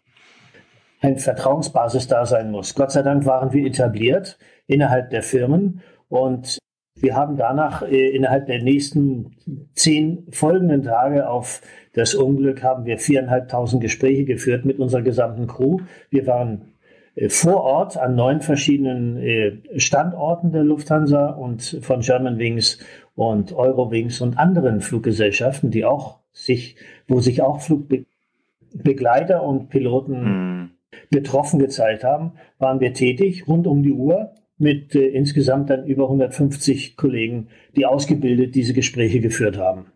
ein 1.00 1.18
Vertrauensbasis 1.18 2.08
da 2.08 2.26
sein 2.26 2.52
muss. 2.52 2.74
Gott 2.74 2.92
sei 2.92 3.04
Dank 3.04 3.26
waren 3.26 3.54
wir 3.54 3.66
etabliert 3.66 4.38
innerhalb 4.66 5.10
der 5.12 5.24
Firmen 5.24 5.82
und 6.10 6.58
wir 7.00 7.16
haben 7.16 7.38
danach 7.38 7.84
äh, 7.84 8.10
innerhalb 8.10 8.48
der 8.48 8.62
nächsten 8.62 9.36
zehn 9.74 10.28
folgenden 10.32 10.84
Tage 10.84 11.30
auf 11.30 11.62
das 11.94 12.16
Unglück 12.16 12.64
haben 12.64 12.86
wir 12.86 13.00
viereinhalbtausend 13.00 13.82
Gespräche 13.82 14.26
geführt 14.26 14.66
mit 14.66 14.80
unserer 14.80 15.02
gesamten 15.02 15.48
Crew. 15.48 15.80
Wir 16.10 16.28
waren 16.28 16.74
äh, 17.16 17.30
vor 17.30 17.64
Ort 17.64 17.98
an 17.98 18.16
neun 18.16 18.42
verschiedenen 18.42 19.18
äh, 19.18 19.80
Standorten 19.80 20.52
der 20.52 20.64
Lufthansa 20.64 21.30
und 21.30 21.80
von 21.82 22.02
Germanwings 22.02 22.80
und 23.16 23.54
Eurowings 23.54 24.22
und 24.22 24.38
anderen 24.38 24.82
Fluggesellschaften, 24.82 25.72
die 25.72 25.86
auch 25.86 26.20
sich, 26.32 26.76
wo 27.08 27.20
sich 27.20 27.42
auch 27.42 27.62
Flugbegleiter 27.62 29.44
und 29.44 29.70
Piloten 29.70 30.26
hm. 30.26 30.70
betroffen 31.10 31.60
gezeigt 31.60 32.04
haben, 32.04 32.34
waren 32.60 32.80
wir 32.80 32.94
tätig, 32.94 33.48
rund 33.48 33.66
um 33.66 33.82
die 33.82 33.94
Uhr, 33.94 34.34
mit 34.58 34.96
äh, 34.96 35.08
insgesamt 35.08 35.70
dann 35.70 35.86
über 35.86 36.04
150 36.04 36.98
Kollegen, 36.98 37.50
die 37.76 37.86
ausgebildet 37.86 38.56
diese 38.56 38.74
Gespräche 38.74 39.20
geführt 39.20 39.58
haben. 39.58 39.88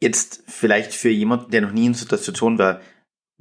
Jetzt 0.00 0.44
vielleicht 0.46 0.94
für 0.94 1.10
jemanden, 1.10 1.50
der 1.50 1.60
noch 1.60 1.72
nie 1.72 1.86
in 1.86 1.94
so 1.94 2.06
einer 2.08 2.18
Situation 2.18 2.58
war, 2.58 2.80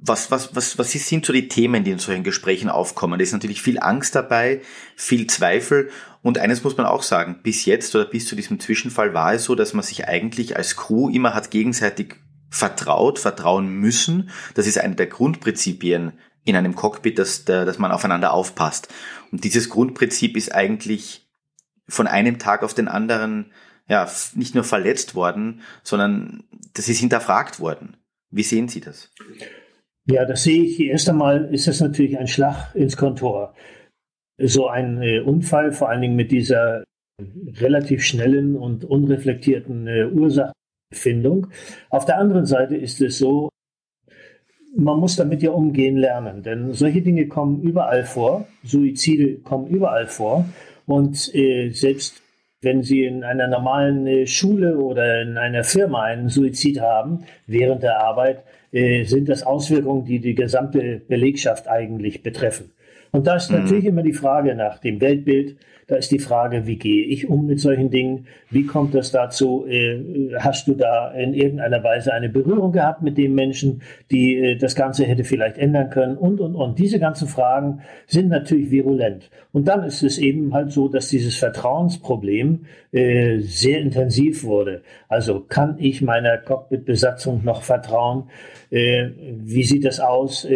was, 0.02 0.32
was, 0.32 0.56
was, 0.56 0.78
was 0.78 0.92
sind 0.92 1.26
so 1.26 1.34
die 1.34 1.50
Themen, 1.50 1.84
die 1.84 1.92
in 1.92 2.00
solchen 2.00 2.24
Gesprächen 2.24 2.70
aufkommen? 2.70 3.20
Da 3.20 3.24
ist 3.24 3.34
natürlich 3.34 3.62
viel 3.62 3.80
Angst 3.80 4.16
dabei, 4.16 4.62
viel 4.96 5.28
Zweifel. 5.28 5.90
Und 6.22 6.38
eines 6.38 6.64
muss 6.64 6.78
man 6.78 6.86
auch 6.86 7.04
sagen, 7.04 7.40
bis 7.44 7.66
jetzt 7.66 7.96
oder 7.96 8.06
bis 8.06 8.26
zu 8.26 8.36
diesem 8.36 8.60
Zwischenfall 8.60 9.14
war 9.14 9.34
es 9.34 9.44
so, 9.44 9.56
dass 9.56 9.74
man 9.74 9.84
sich 9.84 10.08
eigentlich 10.08 10.56
als 10.56 10.78
Crew 10.78 11.10
immer 11.10 11.34
hat 11.34 11.52
gegenseitig 11.52 12.16
vertraut, 12.50 13.20
vertrauen 13.20 13.68
müssen. 13.68 14.30
Das 14.56 14.68
ist 14.68 14.80
eine 14.80 14.96
der 14.96 15.08
Grundprinzipien 15.08 16.14
in 16.50 16.56
einem 16.56 16.76
Cockpit, 16.76 17.20
dass, 17.20 17.46
dass 17.46 17.80
man 17.80 17.92
aufeinander 17.92 18.34
aufpasst. 18.34 18.90
Und 19.32 19.44
dieses 19.44 19.70
Grundprinzip 19.70 20.36
ist 20.36 20.54
eigentlich 20.54 21.28
von 21.88 22.08
einem 22.08 22.40
Tag 22.40 22.64
auf 22.64 22.74
den 22.74 22.88
anderen 22.88 23.52
ja, 23.88 24.08
nicht 24.36 24.54
nur 24.54 24.64
verletzt 24.64 25.16
worden, 25.16 25.62
sondern 25.84 26.44
das 26.74 26.88
ist 26.90 27.00
hinterfragt 27.00 27.60
worden. 27.60 27.98
Wie 28.30 28.44
sehen 28.44 28.68
Sie 28.68 28.80
das? 28.80 29.12
Ja, 30.06 30.26
das 30.26 30.44
sehe 30.44 30.64
ich. 30.64 30.80
Erst 30.80 31.10
einmal 31.10 31.54
ist 31.54 31.68
das 31.68 31.82
natürlich 31.82 32.18
ein 32.18 32.28
Schlag 32.28 32.74
ins 32.76 32.96
Kontor. 32.96 33.56
So 34.38 34.68
ein 34.68 35.02
äh, 35.02 35.20
Unfall, 35.20 35.72
vor 35.72 35.90
allen 35.90 36.02
Dingen 36.02 36.16
mit 36.16 36.32
dieser 36.32 36.84
relativ 37.60 38.04
schnellen 38.04 38.56
und 38.56 38.86
unreflektierten 38.86 39.88
äh, 39.88 40.06
Ursachenfindung. 40.06 41.48
Auf 41.90 42.06
der 42.06 42.18
anderen 42.18 42.46
Seite 42.46 42.78
ist 42.78 43.02
es 43.02 43.18
so, 43.18 43.50
man 44.76 45.00
muss 45.00 45.16
damit 45.16 45.42
ja 45.42 45.52
umgehen 45.52 45.98
lernen, 45.98 46.44
denn 46.44 46.74
solche 46.74 47.02
Dinge 47.02 47.28
kommen 47.28 47.62
überall 47.62 48.04
vor, 48.04 48.48
Suizide 48.64 49.40
kommen 49.40 49.68
überall 49.68 50.08
vor 50.08 50.46
und 50.86 51.34
äh, 51.34 51.70
selbst 51.72 52.22
wenn 52.62 52.84
Sie 52.84 53.06
in 53.06 53.24
einer 53.24 53.48
normalen 53.48 54.06
äh, 54.06 54.28
Schule 54.28 54.78
oder 54.78 55.22
in 55.22 55.38
einer 55.38 55.64
Firma 55.64 56.04
einen 56.04 56.30
Suizid 56.30 56.82
haben 56.82 57.24
während 57.48 57.84
der 57.84 58.02
Arbeit, 58.02 58.44
äh, 58.72 59.06
sind 59.06 59.30
das 59.30 59.44
Auswirkungen, 59.44 60.06
die 60.06 60.20
die 60.20 60.36
gesamte 60.36 61.02
Belegschaft 61.08 61.70
eigentlich 61.70 62.22
betreffen. 62.22 62.72
Und 63.12 63.28
da 63.28 63.36
ist 63.36 63.52
mhm. 63.52 63.60
natürlich 63.60 63.86
immer 63.86 64.04
die 64.04 64.14
Frage 64.14 64.56
nach 64.56 64.80
dem 64.80 65.02
Weltbild, 65.02 65.58
da 65.90 65.96
ist 65.96 66.12
die 66.12 66.20
Frage, 66.20 66.68
wie 66.68 66.78
gehe 66.78 67.04
ich 67.04 67.28
um 67.28 67.48
mit 67.48 67.60
solchen 67.60 67.90
Dingen? 67.90 68.28
Wie 68.52 68.64
kommt 68.68 68.94
das 68.94 69.12
dazu? 69.12 69.66
Äh, 69.68 70.36
hast 70.38 70.68
du 70.68 70.76
da 70.76 71.12
in 71.14 71.34
irgendeiner 71.34 71.84
Weise 71.84 72.14
eine 72.14 72.30
Berührung 72.30 72.72
gehabt 72.72 73.02
mit 73.02 73.18
dem 73.18 73.34
Menschen, 73.34 73.82
die 74.12 74.36
äh, 74.36 74.56
das 74.56 74.76
Ganze 74.76 75.06
hätte 75.06 75.24
vielleicht 75.24 75.58
ändern 75.58 75.90
können? 75.90 76.16
Und, 76.16 76.42
und, 76.42 76.54
und. 76.54 76.78
Diese 76.78 77.00
ganzen 77.00 77.28
Fragen 77.28 77.82
sind 78.06 78.30
natürlich 78.30 78.70
virulent. 78.70 79.32
Und 79.52 79.68
dann 79.68 79.84
ist 79.84 80.04
es 80.04 80.20
eben 80.20 80.54
halt 80.54 80.72
so, 80.72 80.90
dass 80.90 81.10
dieses 81.10 81.38
Vertrauensproblem 81.38 82.66
äh, 82.92 83.40
sehr 83.40 83.80
intensiv 83.80 84.44
wurde. 84.44 84.84
Also 85.08 85.40
kann 85.40 85.78
ich 85.80 86.04
meiner 86.04 86.38
Cockpit-Besatzung 86.38 87.44
noch 87.44 87.64
vertrauen? 87.64 88.30
Wie 88.70 89.64
sieht 89.64 89.84
das 89.84 90.00
aus? 90.00 90.48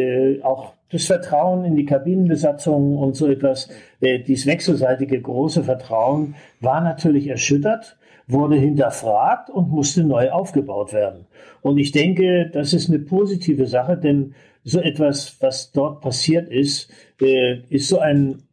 Auch 0.43 0.73
das 0.93 1.05
Vertrauen 1.05 1.65
in 1.65 1.75
die 1.75 1.85
Kabinenbesatzung 1.85 2.97
und 2.97 3.15
so 3.15 3.27
etwas, 3.27 3.67
äh, 3.99 4.19
dieses 4.19 4.45
wechselseitige 4.45 5.19
große 5.19 5.63
Vertrauen 5.63 6.35
war 6.61 6.81
natürlich 6.81 7.27
erschüttert, 7.27 7.97
wurde 8.27 8.55
hinterfragt 8.55 9.49
und 9.49 9.69
musste 9.69 10.03
neu 10.03 10.29
aufgebaut 10.29 10.93
werden. 10.93 11.25
Und 11.61 11.79
ich 11.79 11.91
denke, 11.91 12.49
das 12.53 12.73
ist 12.73 12.89
eine 12.89 12.99
positive 12.99 13.65
Sache, 13.65 13.97
denn 13.97 14.35
so 14.63 14.79
etwas, 14.79 15.37
was 15.41 15.71
dort 15.71 16.01
passiert 16.01 16.49
ist, 16.49 16.91
äh, 17.19 17.57
ist 17.69 17.89
so 17.89 17.99
ein, 17.99 18.43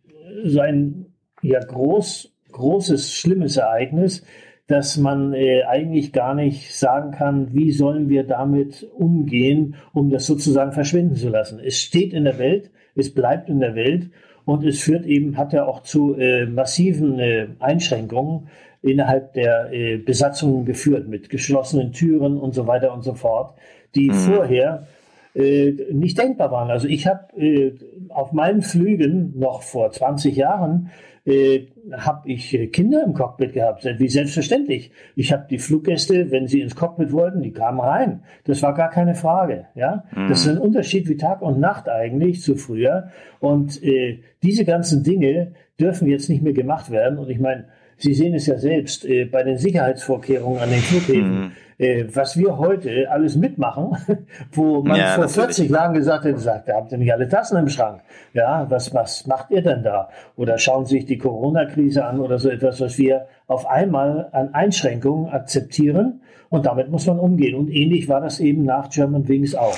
so 0.45 0.61
ein 0.61 1.07
ja, 1.43 1.61
groß, 1.61 2.33
großes, 2.53 3.13
schlimmes 3.13 3.59
Ereignis, 3.59 4.25
dass 4.71 4.97
man 4.97 5.35
äh, 5.35 5.65
eigentlich 5.65 6.13
gar 6.13 6.35
nicht 6.35 6.75
sagen 6.77 7.11
kann, 7.11 7.53
wie 7.53 7.73
sollen 7.73 8.09
wir 8.09 8.23
damit 8.23 8.87
umgehen, 8.97 9.75
um 9.93 10.11
das 10.11 10.27
sozusagen 10.27 10.73
verschwinden 10.73 11.17
zu 11.17 11.29
lassen. 11.29 11.59
Es 11.59 11.79
steht 11.81 12.13
in 12.13 12.25
der 12.25 12.39
Welt, 12.39 12.71
es 12.95 13.13
bleibt 13.13 13.49
in 13.49 13.59
der 13.59 13.75
Welt 13.75 14.11
und 14.45 14.65
es 14.65 14.81
führt 14.81 15.07
eben, 15.07 15.37
hat 15.37 15.53
ja 15.53 15.67
auch 15.67 15.83
zu 15.83 16.15
äh, 16.17 16.47
massiven 16.47 17.19
äh, 17.19 17.49
Einschränkungen 17.59 18.49
innerhalb 18.81 19.33
der 19.33 19.73
äh, 19.73 19.97
Besatzungen 19.97 20.65
geführt, 20.65 21.09
mit 21.09 21.31
geschlossenen 21.31 21.93
Türen 21.93 22.39
und 22.39 22.55
so 22.55 22.67
weiter 22.69 22.95
und 22.95 23.03
so 23.03 23.15
fort, 23.15 23.55
die 23.97 24.11
mhm. 24.11 24.15
vorher 24.15 24.87
äh, 25.35 25.73
nicht 25.93 26.17
denkbar 26.17 26.51
waren. 26.53 26.71
Also 26.71 26.87
ich 26.87 27.07
habe 27.07 27.37
äh, 27.37 27.73
auf 28.09 28.33
meinen 28.33 28.63
Flügen 28.63 29.39
noch 29.39 29.63
vor 29.63 29.91
20 29.91 30.37
Jahren 30.37 30.91
äh, 31.31 31.69
habe 31.93 32.29
ich 32.29 32.55
äh, 32.55 32.67
Kinder 32.67 33.03
im 33.05 33.15
Cockpit 33.15 33.53
gehabt, 33.53 33.85
wie 33.85 34.09
selbstverständlich. 34.09 34.91
Ich 35.17 35.33
habe 35.33 35.47
die 35.49 35.59
Fluggäste, 35.59 36.31
wenn 36.31 36.47
sie 36.47 36.61
ins 36.61 36.77
Cockpit 36.77 37.13
wollten, 37.13 37.43
die 37.43 37.53
kamen 37.53 37.81
rein. 37.81 38.23
Das 38.45 38.63
war 38.63 38.75
gar 38.75 38.91
keine 38.91 39.15
Frage. 39.15 39.67
Ja, 39.75 40.05
mhm. 40.15 40.29
das 40.29 40.43
ist 40.43 40.49
ein 40.49 40.59
Unterschied 40.59 41.09
wie 41.09 41.17
Tag 41.17 41.43
und 41.43 41.61
Nacht 41.61 41.89
eigentlich 41.89 42.43
zu 42.43 42.57
früher. 42.57 43.11
Und 43.39 43.83
äh, 43.83 44.21
diese 44.43 44.65
ganzen 44.65 45.03
Dinge 45.03 45.53
dürfen 45.79 46.09
jetzt 46.09 46.29
nicht 46.29 46.43
mehr 46.43 46.53
gemacht 46.53 46.91
werden. 46.91 47.19
Und 47.19 47.31
ich 47.31 47.41
meine, 47.41 47.67
Sie 47.97 48.15
sehen 48.15 48.35
es 48.35 48.47
ja 48.47 48.57
selbst 48.57 49.05
äh, 49.05 49.27
bei 49.27 49.43
den 49.43 49.59
Sicherheitsvorkehrungen 49.59 50.61
an 50.61 50.71
den 50.71 50.79
Flughäfen. 50.79 51.41
Mhm 51.41 51.53
äh, 51.81 52.05
was 52.13 52.37
wir 52.37 52.59
heute 52.59 53.11
alles 53.11 53.37
mitmachen, 53.37 53.97
wo 54.53 54.83
man 54.83 54.99
ja, 54.99 55.15
vor 55.15 55.25
natürlich. 55.25 55.57
40 55.57 55.71
Jahren 55.71 55.95
gesagt 55.95 56.25
hätte, 56.27 56.39
sagt, 56.39 56.69
da 56.69 56.75
habt 56.75 56.93
ihr 56.93 56.99
nicht 56.99 57.13
alle 57.13 57.27
Tassen 57.27 57.57
im 57.57 57.69
Schrank. 57.69 58.03
Ja, 58.35 58.67
was, 58.69 58.95
was 58.95 59.27
macht 59.27 59.51
ihr 59.51 59.63
denn 59.63 59.83
da? 59.83 60.11
Oder 60.37 60.59
schauen 60.59 60.85
Sie 60.85 60.97
sich 60.97 61.07
die 61.07 61.17
Corona-Krise 61.17 62.05
an 62.05 62.21
oder 62.21 62.39
so 62.39 62.51
etwas, 62.51 62.81
was 62.83 62.99
wir 62.99 63.27
auf 63.47 63.67
einmal 63.67 64.29
an 64.33 64.53
Einschränkungen 64.53 65.31
akzeptieren 65.31 66.21
und 66.51 66.67
damit 66.67 66.91
muss 66.91 67.07
man 67.07 67.19
umgehen. 67.19 67.55
Und 67.55 67.71
ähnlich 67.71 68.09
war 68.09 68.21
das 68.21 68.41
eben 68.41 68.65
nach 68.65 68.91
German 68.91 69.27
Wings 69.27 69.55
auch. 69.55 69.77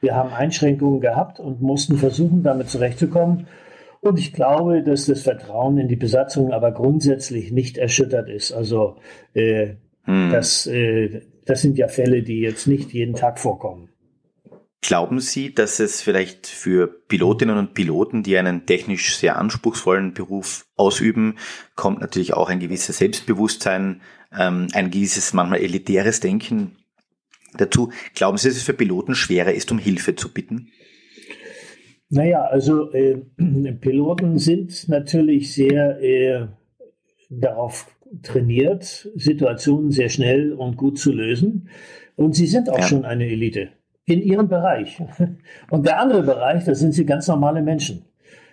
Wir 0.00 0.16
haben 0.16 0.34
Einschränkungen 0.34 1.00
gehabt 1.00 1.38
und 1.38 1.62
mussten 1.62 1.96
versuchen, 1.96 2.42
damit 2.42 2.68
zurechtzukommen. 2.68 3.46
Und 4.00 4.18
ich 4.18 4.32
glaube, 4.32 4.82
dass 4.82 5.06
das 5.06 5.22
Vertrauen 5.22 5.78
in 5.78 5.86
die 5.86 5.96
Besatzung 5.96 6.52
aber 6.52 6.72
grundsätzlich 6.72 7.52
nicht 7.52 7.78
erschüttert 7.78 8.28
ist. 8.28 8.52
Also 8.52 8.96
äh, 9.34 9.74
hm. 10.02 10.30
das, 10.32 10.66
äh, 10.66 11.22
das 11.46 11.62
sind 11.62 11.78
ja 11.78 11.88
Fälle, 11.88 12.22
die 12.22 12.40
jetzt 12.40 12.66
nicht 12.66 12.92
jeden 12.92 13.14
Tag 13.14 13.38
vorkommen. 13.38 13.88
Glauben 14.86 15.18
Sie, 15.18 15.54
dass 15.54 15.80
es 15.80 16.02
vielleicht 16.02 16.46
für 16.46 16.86
Pilotinnen 16.86 17.56
und 17.56 17.72
Piloten, 17.72 18.22
die 18.22 18.36
einen 18.36 18.66
technisch 18.66 19.16
sehr 19.16 19.38
anspruchsvollen 19.38 20.12
Beruf 20.12 20.66
ausüben, 20.76 21.36
kommt 21.74 22.02
natürlich 22.02 22.34
auch 22.34 22.50
ein 22.50 22.60
gewisses 22.60 22.98
Selbstbewusstsein, 22.98 24.02
ähm, 24.38 24.68
ein 24.74 24.90
gewisses 24.90 25.32
manchmal 25.32 25.60
elitäres 25.60 26.20
Denken 26.20 26.76
dazu. 27.56 27.92
Glauben 28.14 28.36
Sie, 28.36 28.48
dass 28.48 28.58
es 28.58 28.62
für 28.62 28.74
Piloten 28.74 29.14
schwerer 29.14 29.54
ist, 29.54 29.72
um 29.72 29.78
Hilfe 29.78 30.16
zu 30.16 30.30
bitten? 30.30 30.68
Naja, 32.10 32.42
also 32.42 32.92
äh, 32.92 33.22
Piloten 33.80 34.38
sind 34.38 34.88
natürlich 34.88 35.54
sehr 35.54 35.98
äh, 36.02 36.46
darauf 37.30 37.86
trainiert, 38.22 39.08
Situationen 39.14 39.90
sehr 39.90 40.08
schnell 40.08 40.52
und 40.52 40.76
gut 40.76 40.98
zu 40.98 41.12
lösen. 41.12 41.68
Und 42.16 42.34
sie 42.34 42.46
sind 42.46 42.70
auch 42.70 42.78
ja. 42.78 42.84
schon 42.84 43.04
eine 43.04 43.26
Elite 43.26 43.70
in 44.06 44.22
ihrem 44.22 44.48
Bereich. 44.48 45.02
Und 45.70 45.86
der 45.86 45.98
andere 45.98 46.22
Bereich, 46.22 46.64
da 46.64 46.74
sind 46.74 46.92
sie 46.92 47.06
ganz 47.06 47.26
normale 47.26 47.62
Menschen. 47.62 48.04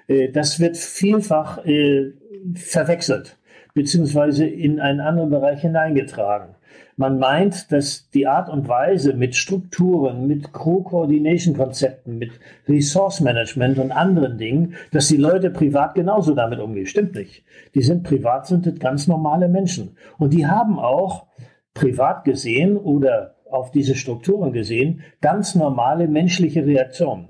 Äh, 0.07 0.29
das 0.29 0.59
wird 0.59 0.77
vielfach 0.77 1.65
äh, 1.65 2.13
verwechselt, 2.55 3.37
beziehungsweise 3.73 4.45
in 4.45 4.79
einen 4.79 4.99
anderen 4.99 5.29
Bereich 5.29 5.61
hineingetragen. 5.61 6.55
Man 6.97 7.19
meint, 7.19 7.71
dass 7.71 8.09
die 8.09 8.27
Art 8.27 8.49
und 8.49 8.67
Weise 8.67 9.13
mit 9.13 9.35
Strukturen, 9.35 10.27
mit 10.27 10.53
Crew-Coordination-Konzepten, 10.53 12.17
mit 12.17 12.31
Resource-Management 12.67 13.79
und 13.79 13.91
anderen 13.91 14.37
Dingen, 14.37 14.75
dass 14.91 15.07
die 15.07 15.17
Leute 15.17 15.49
privat 15.49 15.95
genauso 15.95 16.35
damit 16.35 16.59
umgehen. 16.59 16.85
Stimmt 16.85 17.15
nicht. 17.15 17.43
Die 17.73 17.81
sind 17.81 18.03
privat, 18.03 18.47
sind 18.47 18.79
ganz 18.79 19.07
normale 19.07 19.47
Menschen. 19.47 19.97
Und 20.17 20.33
die 20.33 20.45
haben 20.45 20.77
auch 20.79 21.27
privat 21.73 22.23
gesehen 22.23 22.77
oder 22.77 23.35
auf 23.49 23.71
diese 23.71 23.95
Strukturen 23.95 24.53
gesehen 24.53 25.03
ganz 25.21 25.55
normale 25.55 26.07
menschliche 26.07 26.65
Reaktionen. 26.65 27.29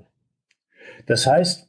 Das 1.06 1.26
heißt, 1.26 1.68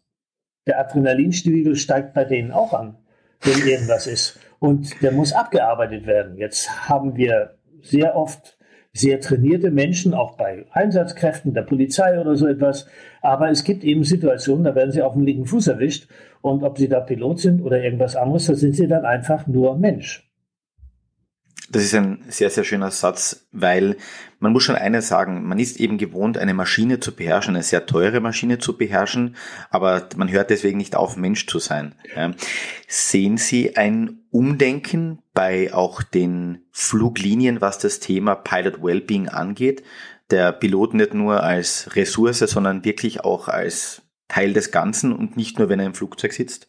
der 0.67 0.79
Adrenalinspiegel 0.79 1.75
steigt 1.75 2.13
bei 2.13 2.23
denen 2.23 2.51
auch 2.51 2.73
an, 2.73 2.97
wenn 3.41 3.67
irgendwas 3.67 4.07
ist. 4.07 4.39
Und 4.59 5.01
der 5.01 5.11
muss 5.11 5.33
abgearbeitet 5.33 6.05
werden. 6.05 6.37
Jetzt 6.37 6.89
haben 6.89 7.17
wir 7.17 7.55
sehr 7.83 8.15
oft 8.15 8.57
sehr 8.93 9.19
trainierte 9.19 9.71
Menschen, 9.71 10.13
auch 10.13 10.37
bei 10.37 10.65
Einsatzkräften 10.71 11.53
der 11.53 11.63
Polizei 11.63 12.19
oder 12.19 12.35
so 12.35 12.47
etwas. 12.47 12.87
Aber 13.21 13.49
es 13.49 13.63
gibt 13.63 13.83
eben 13.83 14.03
Situationen, 14.03 14.63
da 14.63 14.75
werden 14.75 14.91
sie 14.91 15.01
auf 15.01 15.13
dem 15.13 15.23
linken 15.23 15.45
Fuß 15.45 15.67
erwischt. 15.67 16.07
Und 16.41 16.63
ob 16.63 16.77
sie 16.77 16.87
da 16.87 16.99
Pilot 16.99 17.39
sind 17.39 17.61
oder 17.61 17.81
irgendwas 17.81 18.15
anderes, 18.15 18.45
da 18.45 18.53
sind 18.53 18.75
sie 18.75 18.87
dann 18.87 19.05
einfach 19.05 19.47
nur 19.47 19.77
Mensch. 19.77 20.29
Das 21.73 21.83
ist 21.83 21.95
ein 21.95 22.23
sehr, 22.29 22.51
sehr 22.51 22.63
schöner 22.63 22.91
Satz, 22.91 23.47
weil 23.51 23.97
man 24.39 24.53
muss 24.53 24.61
schon 24.61 24.75
eines 24.75 25.07
sagen, 25.07 25.43
man 25.47 25.57
ist 25.57 25.79
eben 25.79 25.97
gewohnt, 25.97 26.37
eine 26.37 26.53
Maschine 26.53 26.99
zu 26.99 27.15
beherrschen, 27.15 27.55
eine 27.55 27.63
sehr 27.63 27.87
teure 27.87 28.19
Maschine 28.19 28.59
zu 28.59 28.77
beherrschen, 28.77 29.35
aber 29.71 30.07
man 30.15 30.29
hört 30.29 30.51
deswegen 30.51 30.77
nicht 30.77 30.95
auf, 30.95 31.17
Mensch 31.17 31.47
zu 31.47 31.57
sein. 31.57 31.95
Sehen 32.87 33.37
Sie 33.37 33.75
ein 33.75 34.19
Umdenken 34.29 35.23
bei 35.33 35.73
auch 35.73 36.03
den 36.03 36.59
Fluglinien, 36.71 37.59
was 37.59 37.79
das 37.79 37.99
Thema 37.99 38.35
Pilot 38.35 38.83
Wellbeing 38.83 39.29
angeht? 39.29 39.83
Der 40.29 40.51
Pilot 40.51 40.93
nicht 40.93 41.15
nur 41.15 41.41
als 41.41 41.95
Ressource, 41.95 42.37
sondern 42.39 42.85
wirklich 42.85 43.21
auch 43.23 43.47
als 43.47 44.02
Teil 44.33 44.53
des 44.53 44.71
Ganzen 44.71 45.13
und 45.13 45.37
nicht 45.37 45.59
nur, 45.59 45.69
wenn 45.69 45.79
er 45.79 45.85
im 45.85 45.93
Flugzeug 45.93 46.33
sitzt? 46.33 46.67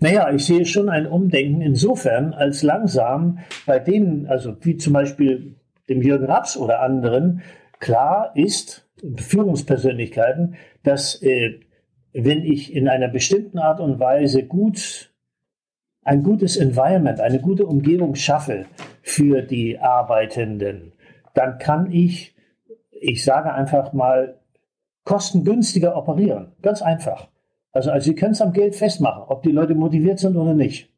Naja, 0.00 0.30
ich 0.32 0.44
sehe 0.44 0.66
schon 0.66 0.90
ein 0.90 1.06
Umdenken 1.06 1.62
insofern, 1.62 2.34
als 2.34 2.62
langsam 2.62 3.38
bei 3.64 3.78
denen, 3.78 4.26
also 4.26 4.54
wie 4.60 4.76
zum 4.76 4.92
Beispiel 4.92 5.54
dem 5.88 6.02
Jürgen 6.02 6.26
Raps 6.26 6.58
oder 6.58 6.82
anderen, 6.82 7.42
klar 7.78 8.32
ist, 8.34 8.86
Führungspersönlichkeiten, 9.16 10.56
dass 10.82 11.22
äh, 11.22 11.60
wenn 12.12 12.44
ich 12.44 12.74
in 12.74 12.86
einer 12.86 13.08
bestimmten 13.08 13.58
Art 13.58 13.80
und 13.80 13.98
Weise 13.98 14.44
gut 14.44 15.10
ein 16.02 16.22
gutes 16.22 16.56
Environment, 16.56 17.20
eine 17.20 17.40
gute 17.40 17.64
Umgebung 17.64 18.14
schaffe 18.14 18.66
für 19.02 19.40
die 19.40 19.78
Arbeitenden, 19.78 20.92
dann 21.34 21.58
kann 21.58 21.90
ich, 21.92 22.34
ich 22.90 23.24
sage 23.24 23.54
einfach 23.54 23.94
mal, 23.94 24.39
kostengünstiger 25.10 25.96
operieren. 25.96 26.52
Ganz 26.62 26.82
einfach. 26.82 27.26
Also, 27.72 27.90
also 27.90 28.04
Sie 28.04 28.14
können 28.14 28.30
es 28.30 28.40
am 28.40 28.52
Geld 28.52 28.76
festmachen, 28.76 29.24
ob 29.26 29.42
die 29.42 29.50
Leute 29.50 29.74
motiviert 29.74 30.20
sind 30.20 30.36
oder 30.36 30.54
nicht. 30.54 30.88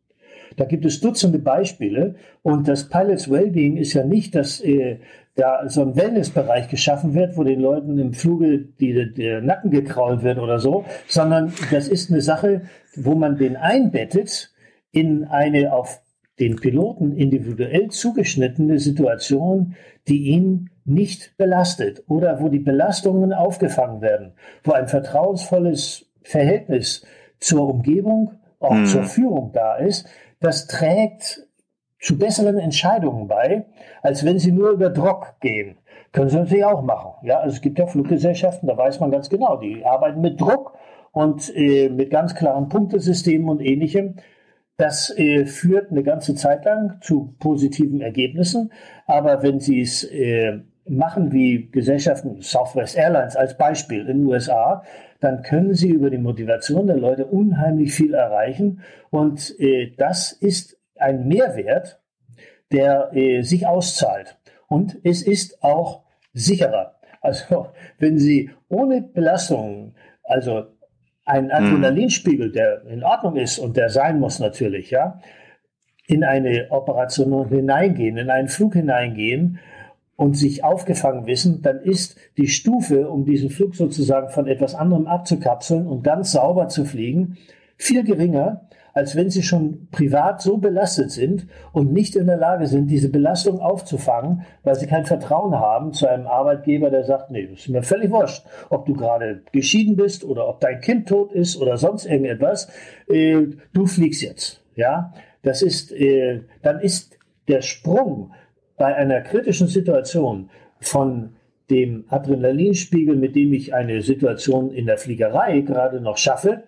Da 0.56 0.66
gibt 0.66 0.84
es 0.84 1.00
Dutzende 1.00 1.38
Beispiele 1.38 2.16
und 2.42 2.68
das 2.68 2.90
Pilots 2.90 3.30
Wellbeing 3.30 3.78
ist 3.78 3.94
ja 3.94 4.04
nicht, 4.04 4.34
dass 4.34 4.60
äh, 4.60 4.98
da 5.34 5.66
so 5.66 5.80
ein 5.80 5.96
Wellnessbereich 5.96 6.68
geschaffen 6.68 7.14
wird, 7.14 7.38
wo 7.38 7.42
den 7.42 7.58
Leuten 7.58 7.98
im 7.98 8.12
Fluge 8.12 8.58
die, 8.58 9.14
der 9.14 9.40
Nacken 9.40 9.70
gekrault 9.70 10.22
wird 10.22 10.38
oder 10.38 10.58
so, 10.58 10.84
sondern 11.08 11.54
das 11.70 11.88
ist 11.88 12.10
eine 12.10 12.20
Sache, 12.20 12.62
wo 12.94 13.14
man 13.14 13.38
den 13.38 13.56
einbettet 13.56 14.52
in 14.90 15.24
eine 15.24 15.72
auf 15.72 16.02
den 16.38 16.56
Piloten 16.56 17.16
individuell 17.16 17.88
zugeschnittene 17.88 18.78
Situation, 18.78 19.74
die 20.06 20.24
ihn 20.24 20.68
nicht 20.84 21.36
belastet 21.36 22.02
oder 22.08 22.40
wo 22.40 22.48
die 22.48 22.58
Belastungen 22.58 23.32
aufgefangen 23.32 24.00
werden, 24.00 24.32
wo 24.64 24.72
ein 24.72 24.88
vertrauensvolles 24.88 26.06
Verhältnis 26.22 27.04
zur 27.38 27.68
Umgebung, 27.68 28.32
auch 28.60 28.74
mhm. 28.74 28.86
zur 28.86 29.04
Führung 29.04 29.52
da 29.52 29.76
ist, 29.76 30.06
das 30.40 30.66
trägt 30.66 31.46
zu 32.00 32.18
besseren 32.18 32.58
Entscheidungen 32.58 33.28
bei, 33.28 33.66
als 34.02 34.24
wenn 34.24 34.38
sie 34.38 34.52
nur 34.52 34.70
über 34.70 34.90
Druck 34.90 35.36
gehen. 35.40 35.76
Können 36.12 36.28
sie 36.28 36.36
natürlich 36.36 36.64
auch 36.64 36.82
machen. 36.82 37.26
Ja, 37.26 37.38
also 37.38 37.54
es 37.54 37.62
gibt 37.62 37.78
ja 37.78 37.86
Fluggesellschaften, 37.86 38.68
da 38.68 38.76
weiß 38.76 39.00
man 39.00 39.10
ganz 39.10 39.30
genau, 39.30 39.56
die 39.56 39.84
arbeiten 39.84 40.20
mit 40.20 40.40
Druck 40.40 40.76
und 41.12 41.54
äh, 41.54 41.88
mit 41.88 42.10
ganz 42.10 42.34
klaren 42.34 42.68
Punktesystemen 42.68 43.48
und 43.48 43.60
ähnlichem. 43.60 44.16
Das 44.76 45.16
äh, 45.16 45.44
führt 45.46 45.90
eine 45.90 46.02
ganze 46.02 46.34
Zeit 46.34 46.64
lang 46.64 46.98
zu 47.02 47.34
positiven 47.38 48.00
Ergebnissen. 48.00 48.72
Aber 49.06 49.42
wenn 49.42 49.60
Sie 49.60 49.80
es 49.80 50.04
äh, 50.04 50.60
machen 50.88 51.32
wie 51.32 51.70
Gesellschaften, 51.70 52.40
Southwest 52.40 52.96
Airlines 52.96 53.36
als 53.36 53.56
Beispiel 53.56 54.00
in 54.00 54.18
den 54.18 54.26
USA, 54.26 54.82
dann 55.20 55.42
können 55.42 55.74
Sie 55.74 55.90
über 55.90 56.10
die 56.10 56.18
Motivation 56.18 56.88
der 56.88 56.96
Leute 56.96 57.26
unheimlich 57.26 57.94
viel 57.94 58.14
erreichen. 58.14 58.82
Und 59.10 59.54
äh, 59.60 59.92
das 59.96 60.32
ist 60.32 60.78
ein 60.96 61.28
Mehrwert, 61.28 62.00
der 62.72 63.10
äh, 63.14 63.42
sich 63.42 63.66
auszahlt. 63.66 64.36
Und 64.66 64.98
es 65.04 65.22
ist 65.22 65.62
auch 65.62 66.02
sicherer. 66.32 66.96
Also 67.20 67.68
wenn 67.98 68.18
Sie 68.18 68.50
ohne 68.68 69.02
Belastungen, 69.02 69.94
also 70.24 70.64
einen 71.24 71.46
mhm. 71.46 71.52
Adrenalinspiegel, 71.52 72.50
der 72.50 72.84
in 72.86 73.04
Ordnung 73.04 73.36
ist 73.36 73.58
und 73.58 73.76
der 73.76 73.90
sein 73.90 74.18
muss 74.18 74.40
natürlich, 74.40 74.90
ja, 74.90 75.20
in 76.08 76.24
eine 76.24 76.66
Operation 76.70 77.48
hineingehen, 77.48 78.16
in 78.16 78.28
einen 78.28 78.48
Flug 78.48 78.74
hineingehen 78.74 79.60
und 80.22 80.34
sich 80.34 80.62
aufgefangen 80.62 81.26
wissen, 81.26 81.62
dann 81.62 81.80
ist 81.80 82.16
die 82.36 82.46
Stufe, 82.46 83.10
um 83.10 83.24
diesen 83.24 83.50
Flug 83.50 83.74
sozusagen 83.74 84.28
von 84.28 84.46
etwas 84.46 84.76
anderem 84.76 85.08
abzukapseln 85.08 85.88
und 85.88 86.04
ganz 86.04 86.30
sauber 86.30 86.68
zu 86.68 86.84
fliegen, 86.84 87.38
viel 87.76 88.04
geringer, 88.04 88.68
als 88.94 89.16
wenn 89.16 89.30
sie 89.30 89.42
schon 89.42 89.88
privat 89.90 90.40
so 90.40 90.58
belastet 90.58 91.10
sind 91.10 91.48
und 91.72 91.92
nicht 91.92 92.14
in 92.14 92.28
der 92.28 92.36
Lage 92.36 92.68
sind, 92.68 92.86
diese 92.86 93.08
Belastung 93.08 93.58
aufzufangen, 93.58 94.42
weil 94.62 94.76
sie 94.76 94.86
kein 94.86 95.06
Vertrauen 95.06 95.58
haben 95.58 95.92
zu 95.92 96.06
einem 96.06 96.28
Arbeitgeber, 96.28 96.90
der 96.90 97.02
sagt, 97.02 97.32
nee, 97.32 97.48
das 97.48 97.58
ist 97.58 97.68
mir 97.70 97.82
völlig 97.82 98.12
wurscht, 98.12 98.46
ob 98.70 98.86
du 98.86 98.94
gerade 98.94 99.42
geschieden 99.50 99.96
bist 99.96 100.24
oder 100.24 100.46
ob 100.46 100.60
dein 100.60 100.80
Kind 100.80 101.08
tot 101.08 101.32
ist 101.32 101.60
oder 101.60 101.78
sonst 101.78 102.06
irgendetwas, 102.06 102.68
äh, 103.08 103.48
du 103.72 103.86
fliegst 103.86 104.22
jetzt. 104.22 104.62
Ja, 104.76 105.12
das 105.42 105.62
ist, 105.62 105.90
äh, 105.90 106.42
dann 106.62 106.78
ist 106.78 107.18
der 107.48 107.62
Sprung 107.62 108.30
bei 108.76 108.94
einer 108.94 109.20
kritischen 109.20 109.68
Situation 109.68 110.50
von 110.80 111.36
dem 111.70 112.04
Adrenalinspiegel, 112.08 113.16
mit 113.16 113.36
dem 113.36 113.52
ich 113.52 113.74
eine 113.74 114.02
Situation 114.02 114.70
in 114.70 114.86
der 114.86 114.98
Fliegerei 114.98 115.60
gerade 115.60 116.00
noch 116.00 116.18
schaffe, 116.18 116.64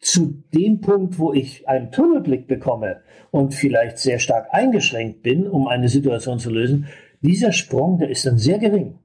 zu 0.00 0.42
dem 0.54 0.80
Punkt, 0.80 1.18
wo 1.18 1.32
ich 1.32 1.68
einen 1.68 1.90
Tunnelblick 1.90 2.46
bekomme 2.46 3.02
und 3.30 3.54
vielleicht 3.54 3.98
sehr 3.98 4.18
stark 4.18 4.48
eingeschränkt 4.52 5.22
bin, 5.22 5.46
um 5.48 5.66
eine 5.66 5.88
Situation 5.88 6.38
zu 6.38 6.50
lösen, 6.50 6.86
dieser 7.20 7.52
Sprung, 7.52 7.98
der 7.98 8.10
ist 8.10 8.24
dann 8.24 8.38
sehr 8.38 8.58
gering, 8.58 8.98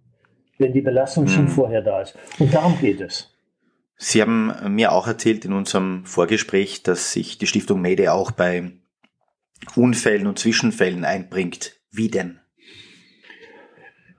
wenn 0.59 0.71
die 0.71 0.81
Belastung 0.81 1.25
hm. 1.25 1.31
schon 1.31 1.47
vorher 1.47 1.81
da 1.81 2.01
ist. 2.01 2.15
Und 2.39 2.53
darum 2.53 2.77
geht 2.79 3.01
es. 3.01 3.31
Sie 3.95 4.21
haben 4.21 4.53
mir 4.75 4.91
auch 4.91 5.07
erzählt 5.07 5.45
in 5.45 5.53
unserem 5.53 6.05
Vorgespräch, 6.05 6.83
dass 6.83 7.13
sich 7.13 7.37
die 7.37 7.47
Stiftung 7.47 7.81
Mede 7.81 8.13
auch 8.13 8.31
bei 8.31 8.71
Unfällen 9.75 10.27
und 10.27 10.39
Zwischenfällen 10.39 11.05
einbringt. 11.05 11.79
Wie 11.93 12.09
denn? 12.09 12.39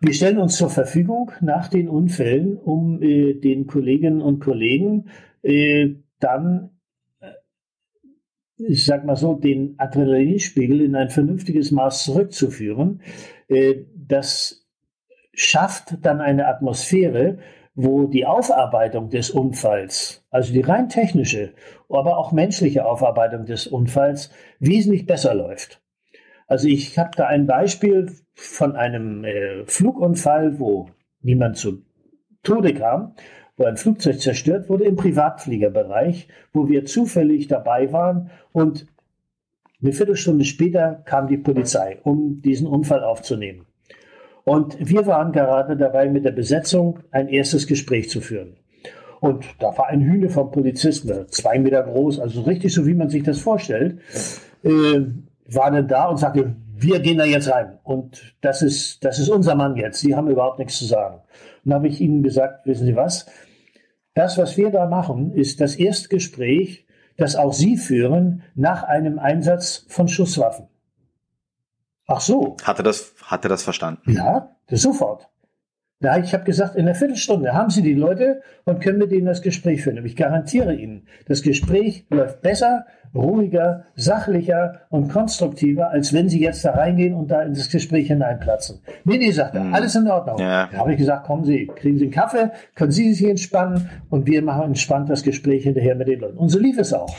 Wir 0.00 0.14
stellen 0.14 0.38
uns 0.38 0.56
zur 0.56 0.70
Verfügung 0.70 1.32
nach 1.40 1.68
den 1.68 1.88
Unfällen, 1.88 2.56
um 2.56 3.02
äh, 3.02 3.34
den 3.34 3.66
Kolleginnen 3.66 4.22
und 4.22 4.38
Kollegen 4.38 5.08
äh, 5.42 5.94
dann, 6.20 6.70
äh, 7.20 7.32
ich 8.58 8.84
sag 8.84 9.04
mal 9.04 9.16
so, 9.16 9.34
den 9.34 9.74
Adrenalinspiegel 9.78 10.82
in 10.82 10.94
ein 10.94 11.10
vernünftiges 11.10 11.72
Maß 11.72 12.04
zurückzuführen. 12.04 13.00
Äh, 13.48 13.86
das 13.96 14.66
schafft 15.32 15.96
dann 16.02 16.20
eine 16.20 16.46
Atmosphäre, 16.46 17.38
wo 17.74 18.06
die 18.06 18.24
Aufarbeitung 18.24 19.10
des 19.10 19.30
Unfalls, 19.30 20.24
also 20.30 20.52
die 20.52 20.60
rein 20.60 20.88
technische, 20.88 21.54
aber 21.88 22.18
auch 22.18 22.30
menschliche 22.30 22.84
Aufarbeitung 22.86 23.46
des 23.46 23.66
Unfalls, 23.66 24.30
wesentlich 24.60 25.06
besser 25.06 25.34
läuft. 25.34 25.83
Also 26.46 26.68
ich 26.68 26.98
habe 26.98 27.10
da 27.16 27.26
ein 27.26 27.46
Beispiel 27.46 28.10
von 28.34 28.76
einem 28.76 29.24
äh, 29.24 29.64
Flugunfall, 29.66 30.58
wo 30.58 30.90
niemand 31.22 31.56
zu 31.56 31.82
Tode 32.42 32.74
kam 32.74 33.14
wo 33.56 33.64
ein 33.64 33.76
Flugzeug 33.76 34.20
zerstört 34.20 34.68
wurde 34.68 34.84
im 34.84 34.96
Privatfliegerbereich, 34.96 36.28
wo 36.52 36.68
wir 36.68 36.84
zufällig 36.84 37.48
dabei 37.48 37.92
waren 37.92 38.30
und 38.52 38.86
eine 39.82 39.92
Viertelstunde 39.92 40.44
später 40.44 41.02
kam 41.04 41.28
die 41.28 41.36
Polizei, 41.36 41.98
um 42.04 42.40
diesen 42.40 42.66
Unfall 42.66 43.04
aufzunehmen. 43.04 43.66
Und 44.44 44.76
wir 44.80 45.06
waren 45.06 45.32
gerade 45.32 45.76
dabei, 45.76 46.08
mit 46.08 46.24
der 46.24 46.32
Besetzung 46.32 47.00
ein 47.10 47.28
erstes 47.28 47.66
Gespräch 47.66 48.08
zu 48.08 48.20
führen. 48.20 48.56
Und 49.20 49.44
da 49.58 49.76
war 49.76 49.88
ein 49.88 50.02
Hühne 50.02 50.28
vom 50.30 50.50
Polizisten, 50.50 51.26
zwei 51.28 51.58
Meter 51.58 51.82
groß, 51.82 52.18
also 52.20 52.42
richtig 52.42 52.72
so, 52.72 52.86
wie 52.86 52.94
man 52.94 53.08
sich 53.08 53.22
das 53.22 53.38
vorstellt, 53.38 54.00
äh, 54.62 55.00
war 55.46 55.70
dann 55.70 55.88
da 55.88 56.06
und 56.06 56.18
sagte, 56.18 56.56
wir 56.76 57.00
gehen 57.00 57.18
da 57.18 57.24
jetzt 57.24 57.50
rein. 57.50 57.78
Und 57.84 58.34
das 58.40 58.62
ist, 58.62 59.04
das 59.04 59.18
ist 59.18 59.28
unser 59.28 59.54
Mann 59.54 59.76
jetzt. 59.76 60.00
Sie 60.00 60.14
haben 60.14 60.28
überhaupt 60.28 60.58
nichts 60.58 60.78
zu 60.78 60.84
sagen. 60.84 61.16
Und 61.16 61.70
dann 61.70 61.74
habe 61.74 61.88
ich 61.88 62.00
ihnen 62.00 62.22
gesagt, 62.22 62.66
wissen 62.66 62.86
Sie 62.86 62.96
was? 62.96 63.26
Das, 64.14 64.38
was 64.38 64.56
wir 64.56 64.70
da 64.70 64.86
machen, 64.86 65.32
ist 65.32 65.60
das 65.60 65.76
Erstgespräch, 65.76 66.86
das 67.16 67.36
auch 67.36 67.52
Sie 67.52 67.76
führen 67.76 68.42
nach 68.54 68.82
einem 68.84 69.18
Einsatz 69.18 69.86
von 69.88 70.08
Schusswaffen. 70.08 70.68
Ach 72.06 72.20
so. 72.20 72.56
Hat 72.62 72.78
er 72.78 72.82
das, 72.82 73.14
hat 73.22 73.44
er 73.44 73.48
das 73.48 73.62
verstanden? 73.62 74.12
Ja, 74.12 74.56
sofort. 74.70 75.28
Ja, 76.04 76.18
ich 76.18 76.34
habe 76.34 76.44
gesagt, 76.44 76.76
in 76.76 76.86
einer 76.86 76.94
Viertelstunde 76.94 77.52
haben 77.54 77.70
Sie 77.70 77.82
die 77.82 77.94
Leute 77.94 78.42
und 78.64 78.80
können 78.80 78.98
mit 78.98 79.12
ihnen 79.12 79.26
das 79.26 79.42
Gespräch 79.42 79.82
führen. 79.82 79.98
Und 79.98 80.06
ich 80.06 80.16
garantiere 80.16 80.74
Ihnen, 80.74 81.06
das 81.26 81.42
Gespräch 81.42 82.06
läuft 82.10 82.42
besser, 82.42 82.86
ruhiger, 83.14 83.84
sachlicher 83.94 84.80
und 84.90 85.08
konstruktiver, 85.08 85.90
als 85.90 86.12
wenn 86.12 86.28
Sie 86.28 86.40
jetzt 86.40 86.64
da 86.64 86.72
reingehen 86.72 87.14
und 87.14 87.30
da 87.30 87.42
in 87.42 87.54
das 87.54 87.70
Gespräch 87.70 88.08
hineinplatzen. 88.08 88.80
Nee, 89.04 89.18
nee, 89.18 89.30
sagt 89.30 89.54
er, 89.54 89.62
hm. 89.62 89.74
alles 89.74 89.94
in 89.94 90.08
Ordnung. 90.08 90.38
Ja. 90.38 90.68
Da 90.70 90.78
habe 90.78 90.92
ich 90.92 90.98
gesagt, 90.98 91.26
kommen 91.26 91.44
Sie, 91.44 91.66
kriegen 91.74 91.98
Sie 91.98 92.04
einen 92.04 92.12
Kaffee, 92.12 92.50
können 92.74 92.92
Sie 92.92 93.14
sich 93.14 93.28
entspannen 93.28 93.88
und 94.10 94.26
wir 94.26 94.42
machen 94.42 94.64
entspannt 94.64 95.08
das 95.10 95.22
Gespräch 95.22 95.62
hinterher 95.62 95.94
mit 95.94 96.08
den 96.08 96.20
Leuten. 96.20 96.38
Und 96.38 96.48
so 96.48 96.58
lief 96.58 96.78
es 96.78 96.92
auch. 96.92 97.14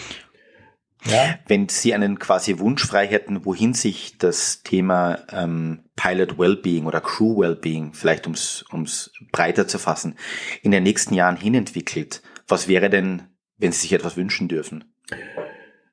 Ja? 1.09 1.39
Wenn 1.47 1.69
Sie 1.69 1.93
einen 1.93 2.19
quasi 2.19 2.59
Wunsch 2.59 2.85
frei 2.85 3.07
hätten, 3.07 3.45
wohin 3.45 3.73
sich 3.73 4.17
das 4.17 4.63
Thema 4.63 5.19
ähm, 5.31 5.81
Pilot 5.95 6.37
Wellbeing 6.37 6.85
oder 6.85 7.01
Crew 7.01 7.39
Wellbeing, 7.39 7.93
vielleicht 7.93 8.25
ums, 8.25 8.65
ums 8.71 9.11
breiter 9.31 9.67
zu 9.67 9.77
fassen, 9.77 10.15
in 10.61 10.71
den 10.71 10.83
nächsten 10.83 11.13
Jahren 11.13 11.37
hinentwickelt, 11.37 12.21
was 12.47 12.67
wäre 12.67 12.89
denn, 12.89 13.23
wenn 13.57 13.71
Sie 13.71 13.81
sich 13.81 13.93
etwas 13.93 14.17
wünschen 14.17 14.47
dürfen? 14.47 14.83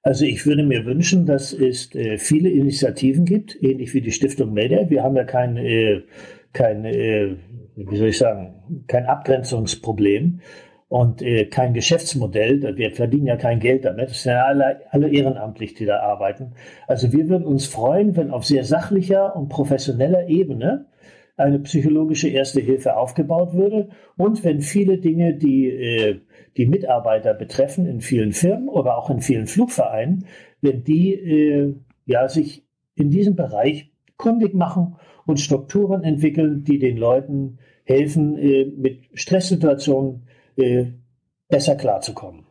Also 0.03 0.25
ich 0.25 0.45
würde 0.47 0.65
mir 0.65 0.85
wünschen, 0.85 1.27
dass 1.27 1.53
es 1.53 1.95
äh, 1.95 2.19
viele 2.19 2.51
Initiativen 2.51 3.25
gibt, 3.25 3.63
ähnlich 3.63 3.95
wie 3.95 4.01
die 4.01 4.11
Stiftung 4.11 4.53
Mayday. 4.53 4.91
Wir 4.91 5.05
haben 5.05 5.15
ja 5.15 5.25
kein, 5.25 5.57
äh, 5.57 6.03
kein 6.53 6.85
äh, 6.85 7.37
wie 7.77 7.97
soll 7.97 8.09
ich 8.09 8.19
sagen, 8.19 8.85
kein 8.89 9.07
Abgrenzungsproblem 9.07 10.41
und 10.93 11.23
äh, 11.23 11.47
kein 11.47 11.73
Geschäftsmodell. 11.73 12.77
Wir 12.77 12.91
verdienen 12.91 13.27
ja 13.27 13.37
kein 13.37 13.61
Geld 13.61 13.87
damit. 13.87 14.11
Es 14.11 14.25
sind 14.25 14.33
ja 14.33 14.45
alle, 14.45 14.83
alle 14.91 15.09
ehrenamtlich, 15.09 15.73
die 15.73 15.87
da 15.87 16.01
arbeiten. 16.01 16.53
Also 16.87 17.15
wir 17.15 17.31
würden 17.31 17.47
uns 17.47 17.65
freuen, 17.65 18.15
wenn 18.15 18.31
auf 18.31 18.45
sehr 18.45 18.63
sachlicher 18.65 19.35
und 19.35 19.49
professioneller 19.49 20.29
Ebene 20.29 20.85
eine 21.39 21.61
psychologische 21.61 22.29
Erste 22.29 22.61
Hilfe 22.61 22.95
aufgebaut 22.95 23.55
würde 23.55 23.89
und 24.19 24.45
wenn 24.45 24.61
viele 24.61 24.99
Dinge, 24.99 25.33
die 25.33 25.71
äh, 25.71 26.21
die 26.59 26.67
Mitarbeiter 26.67 27.33
betreffen 27.33 27.87
in 27.87 28.03
vielen 28.03 28.33
Firmen 28.33 28.69
oder 28.69 28.99
auch 28.99 29.09
in 29.09 29.23
vielen 29.23 29.47
Flugvereinen, 29.47 30.27
wenn 30.61 30.85
die 30.85 31.15
äh, 31.15 31.75
ja 32.05 32.29
sich 32.29 32.67
in 32.97 33.09
diesem 33.09 33.35
Bereich 33.35 33.91
kundig 34.19 34.53
machen 34.53 34.97
und 35.25 35.41
Strukturen 35.41 36.05
entwickeln, 36.05 36.65
die 36.65 36.79
den 36.79 36.99
Leuten 36.99 37.61
helfen, 37.85 38.37
äh, 38.37 38.67
mit 38.67 39.05
Stresssituationen 39.15 40.27
besser 41.49 41.77
klarzukommen. 41.77 42.47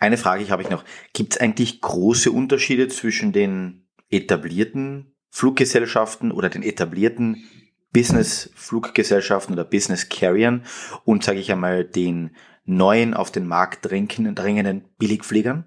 Eine 0.00 0.16
Frage 0.16 0.48
habe 0.50 0.62
ich 0.62 0.70
noch. 0.70 0.84
Gibt 1.12 1.34
es 1.34 1.40
eigentlich 1.40 1.80
große 1.80 2.30
Unterschiede 2.30 2.88
zwischen 2.88 3.32
den 3.32 3.88
etablierten 4.10 5.14
Fluggesellschaften 5.30 6.32
oder 6.32 6.48
den 6.48 6.62
etablierten 6.62 7.44
Business-Fluggesellschaften 7.92 9.54
oder 9.54 9.64
Business-Carriern 9.64 10.64
und, 11.04 11.24
sage 11.24 11.40
ich 11.40 11.50
einmal, 11.50 11.84
den 11.84 12.36
neuen 12.64 13.14
auf 13.14 13.30
den 13.30 13.46
Markt 13.46 13.90
drängenden 13.90 14.84
Billigfliegern? 14.98 15.64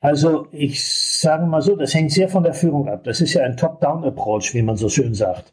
Also 0.00 0.48
ich 0.50 0.84
sage 0.84 1.46
mal 1.46 1.62
so, 1.62 1.76
das 1.76 1.94
hängt 1.94 2.10
sehr 2.10 2.28
von 2.28 2.42
der 2.42 2.54
Führung 2.54 2.88
ab. 2.88 3.04
Das 3.04 3.20
ist 3.20 3.34
ja 3.34 3.44
ein 3.44 3.56
Top-Down-Approach, 3.56 4.52
wie 4.52 4.62
man 4.62 4.76
so 4.76 4.88
schön 4.88 5.14
sagt. 5.14 5.52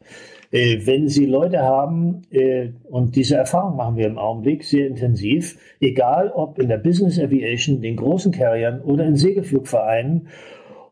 Äh, 0.51 0.85
wenn 0.85 1.07
Sie 1.07 1.25
Leute 1.25 1.59
haben, 1.59 2.23
äh, 2.31 2.69
und 2.89 3.15
diese 3.15 3.35
Erfahrung 3.35 3.75
machen 3.75 3.97
wir 3.97 4.07
im 4.07 4.17
Augenblick 4.17 4.63
sehr 4.63 4.87
intensiv, 4.87 5.59
egal 5.79 6.31
ob 6.31 6.57
in 6.57 6.69
der 6.69 6.77
Business 6.77 7.19
Aviation, 7.19 7.81
den 7.81 7.95
großen 7.95 8.31
Carriern 8.31 8.81
oder 8.81 9.05
in 9.05 9.15
Segelflugvereinen 9.15 10.27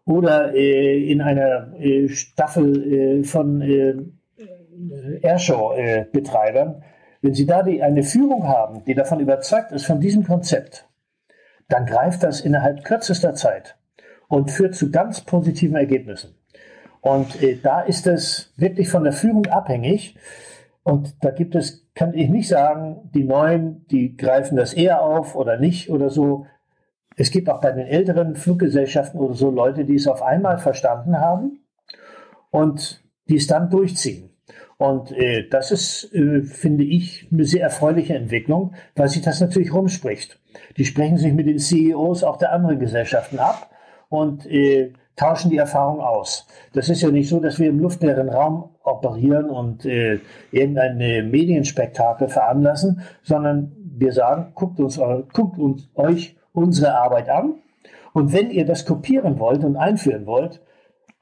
oder 0.06 0.54
äh, 0.54 1.12
in 1.12 1.22
einer 1.22 1.74
Staffel 2.08 3.24
von 3.24 4.14
Airshow-Betreibern, 5.22 6.84
wenn 7.22 7.34
Sie 7.34 7.48
da 7.48 7.64
die, 7.64 7.82
eine 7.82 8.04
Führung 8.04 8.48
haben, 8.48 8.84
die 8.86 8.94
davon 8.94 9.20
überzeugt 9.20 9.72
ist 9.72 9.86
von 9.86 10.00
diesem 10.00 10.24
Konzept, 10.24 10.88
dann 11.68 11.86
greift 11.86 12.24
das 12.24 12.42
innerhalb 12.42 12.86
kürzester 12.86 13.34
Zeit 13.34 13.76
und 14.28 14.52
führt 14.52 14.76
zu 14.76 14.92
ganz 14.92 15.22
positiven 15.22 15.76
Ergebnissen. 15.76 16.36
Und 17.08 17.42
äh, 17.42 17.58
da 17.64 17.82
ist 17.82 18.06
es 18.06 18.52
wirklich 18.58 18.90
von 18.90 19.06
der 19.06 19.14
Führung 19.14 19.46
abhängig. 19.46 20.18
Und 20.84 21.16
da 21.24 21.32
gibt 21.32 21.56
es, 21.56 21.88
kann 21.96 22.14
ich 22.14 22.30
nicht 22.30 22.50
sagen, 22.50 23.10
die 23.16 23.24
Neuen, 23.24 23.86
die 23.88 24.18
greifen 24.18 24.58
das 24.58 24.74
eher 24.74 25.02
auf 25.02 25.34
oder 25.36 25.58
nicht 25.58 25.90
oder 25.90 26.10
so. 26.10 26.48
Es 27.16 27.32
gibt 27.32 27.50
auch 27.50 27.62
bei 27.62 27.72
den 27.72 27.88
älteren 27.88 28.36
Fluggesellschaften 28.36 29.22
oder 29.22 29.36
so 29.36 29.50
Leute, 29.50 29.86
die 29.86 29.96
es 29.96 30.08
auf 30.08 30.22
einmal 30.22 30.58
verstanden 30.58 31.18
haben 31.18 31.62
und 32.52 33.02
die 33.30 33.38
es 33.38 33.48
dann 33.48 33.70
durchziehen. 33.70 34.30
Und 34.78 35.14
äh, 35.14 35.48
das 35.48 35.72
ist, 35.72 36.14
äh, 36.14 36.44
finde 36.44 36.84
ich, 36.84 37.30
eine 37.32 37.46
sehr 37.46 37.64
erfreuliche 37.64 38.16
Entwicklung, 38.16 38.74
weil 38.96 39.08
sich 39.08 39.22
das 39.22 39.40
natürlich 39.40 39.74
rumspricht. 39.74 40.42
Die 40.76 40.86
sprechen 40.86 41.18
sich 41.18 41.32
mit 41.32 41.48
den 41.48 41.58
CEOs 41.58 42.26
auch 42.26 42.38
der 42.38 42.52
anderen 42.52 42.80
Gesellschaften 42.80 43.40
ab 43.40 43.72
und 44.10 44.46
äh, 44.46 44.92
tauschen 45.18 45.52
die 45.52 45.58
Erfahrung 45.58 46.00
aus. 46.00 46.48
Das 46.74 46.88
ist 46.88 47.02
ja 47.02 47.12
nicht 47.12 47.28
so, 47.28 47.42
dass 47.42 47.60
wir 47.60 47.70
im 47.70 47.80
luftleeren 47.80 48.30
Raum 48.30 48.70
operieren 48.84 49.50
und 49.50 49.86
äh, 49.86 50.20
irgendein 50.52 51.30
Medienspektakel 51.30 52.30
veranlassen, 52.30 53.02
sondern 53.24 53.74
wir 53.98 54.14
sagen, 54.14 54.52
guckt 54.54 54.80
uns, 54.80 55.00
guckt 55.34 55.58
uns 55.58 55.90
euch 55.96 56.38
unsere 56.54 56.98
Arbeit 56.98 57.30
an. 57.30 57.56
Und 58.14 58.32
wenn 58.32 58.52
ihr 58.52 58.66
das 58.66 58.86
kopieren 58.86 59.40
wollt 59.40 59.64
und 59.64 59.76
einführen 59.76 60.26
wollt, 60.26 60.62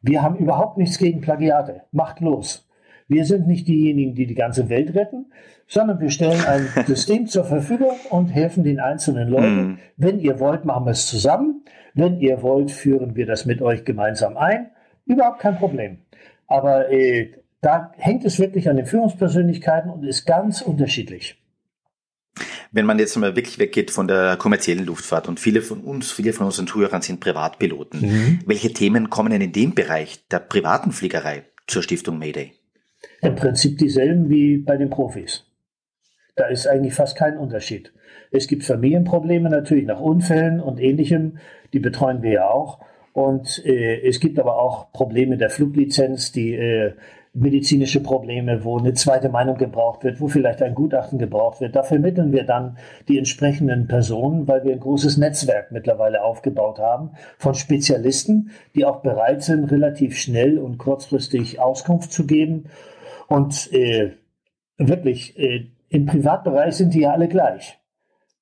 wir 0.01 0.21
haben 0.21 0.35
überhaupt 0.35 0.77
nichts 0.77 0.97
gegen 0.97 1.21
Plagiate. 1.21 1.81
Macht 1.91 2.19
los. 2.19 2.67
Wir 3.07 3.25
sind 3.25 3.47
nicht 3.47 3.67
diejenigen, 3.67 4.15
die 4.15 4.27
die 4.27 4.35
ganze 4.35 4.69
Welt 4.69 4.95
retten, 4.95 5.27
sondern 5.67 5.99
wir 5.99 6.09
stellen 6.09 6.43
ein 6.45 6.67
System 6.85 7.27
zur 7.27 7.43
Verfügung 7.43 7.95
und 8.09 8.27
helfen 8.27 8.63
den 8.63 8.79
einzelnen 8.79 9.29
Leuten. 9.29 9.67
Mm. 9.67 9.77
Wenn 9.97 10.19
ihr 10.19 10.39
wollt, 10.39 10.65
machen 10.65 10.85
wir 10.85 10.91
es 10.91 11.07
zusammen. 11.07 11.63
Wenn 11.95 12.19
ihr 12.19 12.41
wollt, 12.41 12.71
führen 12.71 13.15
wir 13.15 13.25
das 13.25 13.45
mit 13.45 13.61
euch 13.61 13.85
gemeinsam 13.85 14.37
ein. 14.37 14.71
Überhaupt 15.05 15.39
kein 15.39 15.57
Problem. 15.57 15.99
Aber 16.47 16.91
äh, 16.91 17.31
da 17.61 17.91
hängt 17.97 18.25
es 18.25 18.37
wirklich 18.37 18.69
an 18.69 18.75
den 18.75 18.85
Führungspersönlichkeiten 18.85 19.89
und 19.89 20.03
ist 20.03 20.25
ganz 20.25 20.61
unterschiedlich. 20.61 21.41
Wenn 22.71 22.85
man 22.85 22.99
jetzt 22.99 23.15
mal 23.15 23.35
wirklich 23.35 23.57
weggeht 23.57 23.89
von 23.89 24.07
der 24.07 24.35
kommerziellen 24.35 24.85
Luftfahrt 24.85 25.27
und 25.27 25.39
viele 25.39 25.61
von 25.61 25.81
uns, 25.81 26.11
viele 26.11 26.33
von 26.33 26.45
unseren 26.45 26.67
Zuhörern 26.67 27.01
sind 27.01 27.21
Privatpiloten, 27.21 28.01
mhm. 28.01 28.39
welche 28.45 28.73
Themen 28.73 29.09
kommen 29.09 29.31
denn 29.31 29.41
in 29.41 29.53
dem 29.53 29.73
Bereich 29.73 30.27
der 30.27 30.39
privaten 30.39 30.91
Fliegerei 30.91 31.45
zur 31.67 31.81
Stiftung 31.81 32.19
Mayday? 32.19 32.53
im 33.21 33.35
Prinzip 33.35 33.77
dieselben 33.77 34.29
wie 34.29 34.57
bei 34.57 34.77
den 34.77 34.89
Profis. 34.89 35.45
Da 36.35 36.47
ist 36.47 36.67
eigentlich 36.67 36.93
fast 36.93 37.17
kein 37.17 37.37
Unterschied. 37.37 37.93
Es 38.31 38.47
gibt 38.47 38.63
Familienprobleme 38.63 39.49
natürlich 39.49 39.85
nach 39.85 39.99
Unfällen 39.99 40.59
und 40.59 40.79
ähnlichem, 40.79 41.37
die 41.73 41.79
betreuen 41.79 42.21
wir 42.21 42.31
ja 42.31 42.49
auch. 42.49 42.79
Und 43.13 43.65
äh, 43.65 44.01
es 44.07 44.19
gibt 44.19 44.39
aber 44.39 44.59
auch 44.59 44.91
Probleme 44.91 45.37
der 45.37 45.49
Fluglizenz, 45.49 46.31
die 46.31 46.53
äh, 46.53 46.93
medizinische 47.35 48.01
Probleme, 48.01 48.63
wo 48.63 48.77
eine 48.77 48.93
zweite 48.93 49.29
Meinung 49.29 49.57
gebraucht 49.57 50.03
wird, 50.03 50.21
wo 50.21 50.27
vielleicht 50.27 50.61
ein 50.61 50.73
Gutachten 50.73 51.19
gebraucht 51.19 51.59
wird. 51.59 51.75
Da 51.75 51.83
vermitteln 51.83 52.31
wir 52.31 52.45
dann 52.45 52.77
die 53.07 53.17
entsprechenden 53.17 53.87
Personen, 53.87 54.47
weil 54.47 54.63
wir 54.63 54.71
ein 54.71 54.79
großes 54.79 55.17
Netzwerk 55.17 55.71
mittlerweile 55.71 56.23
aufgebaut 56.23 56.79
haben 56.79 57.11
von 57.37 57.53
Spezialisten, 57.53 58.51
die 58.73 58.85
auch 58.85 59.01
bereit 59.01 59.43
sind, 59.43 59.69
relativ 59.71 60.17
schnell 60.17 60.57
und 60.57 60.77
kurzfristig 60.77 61.59
Auskunft 61.59 62.11
zu 62.13 62.25
geben 62.25 62.69
und 63.27 63.71
äh, 63.73 64.11
wirklich, 64.77 65.37
äh, 65.37 65.67
im 65.89 66.05
Privatbereich 66.05 66.75
sind 66.75 66.93
die 66.93 67.01
ja 67.01 67.11
alle 67.11 67.27
gleich. 67.27 67.79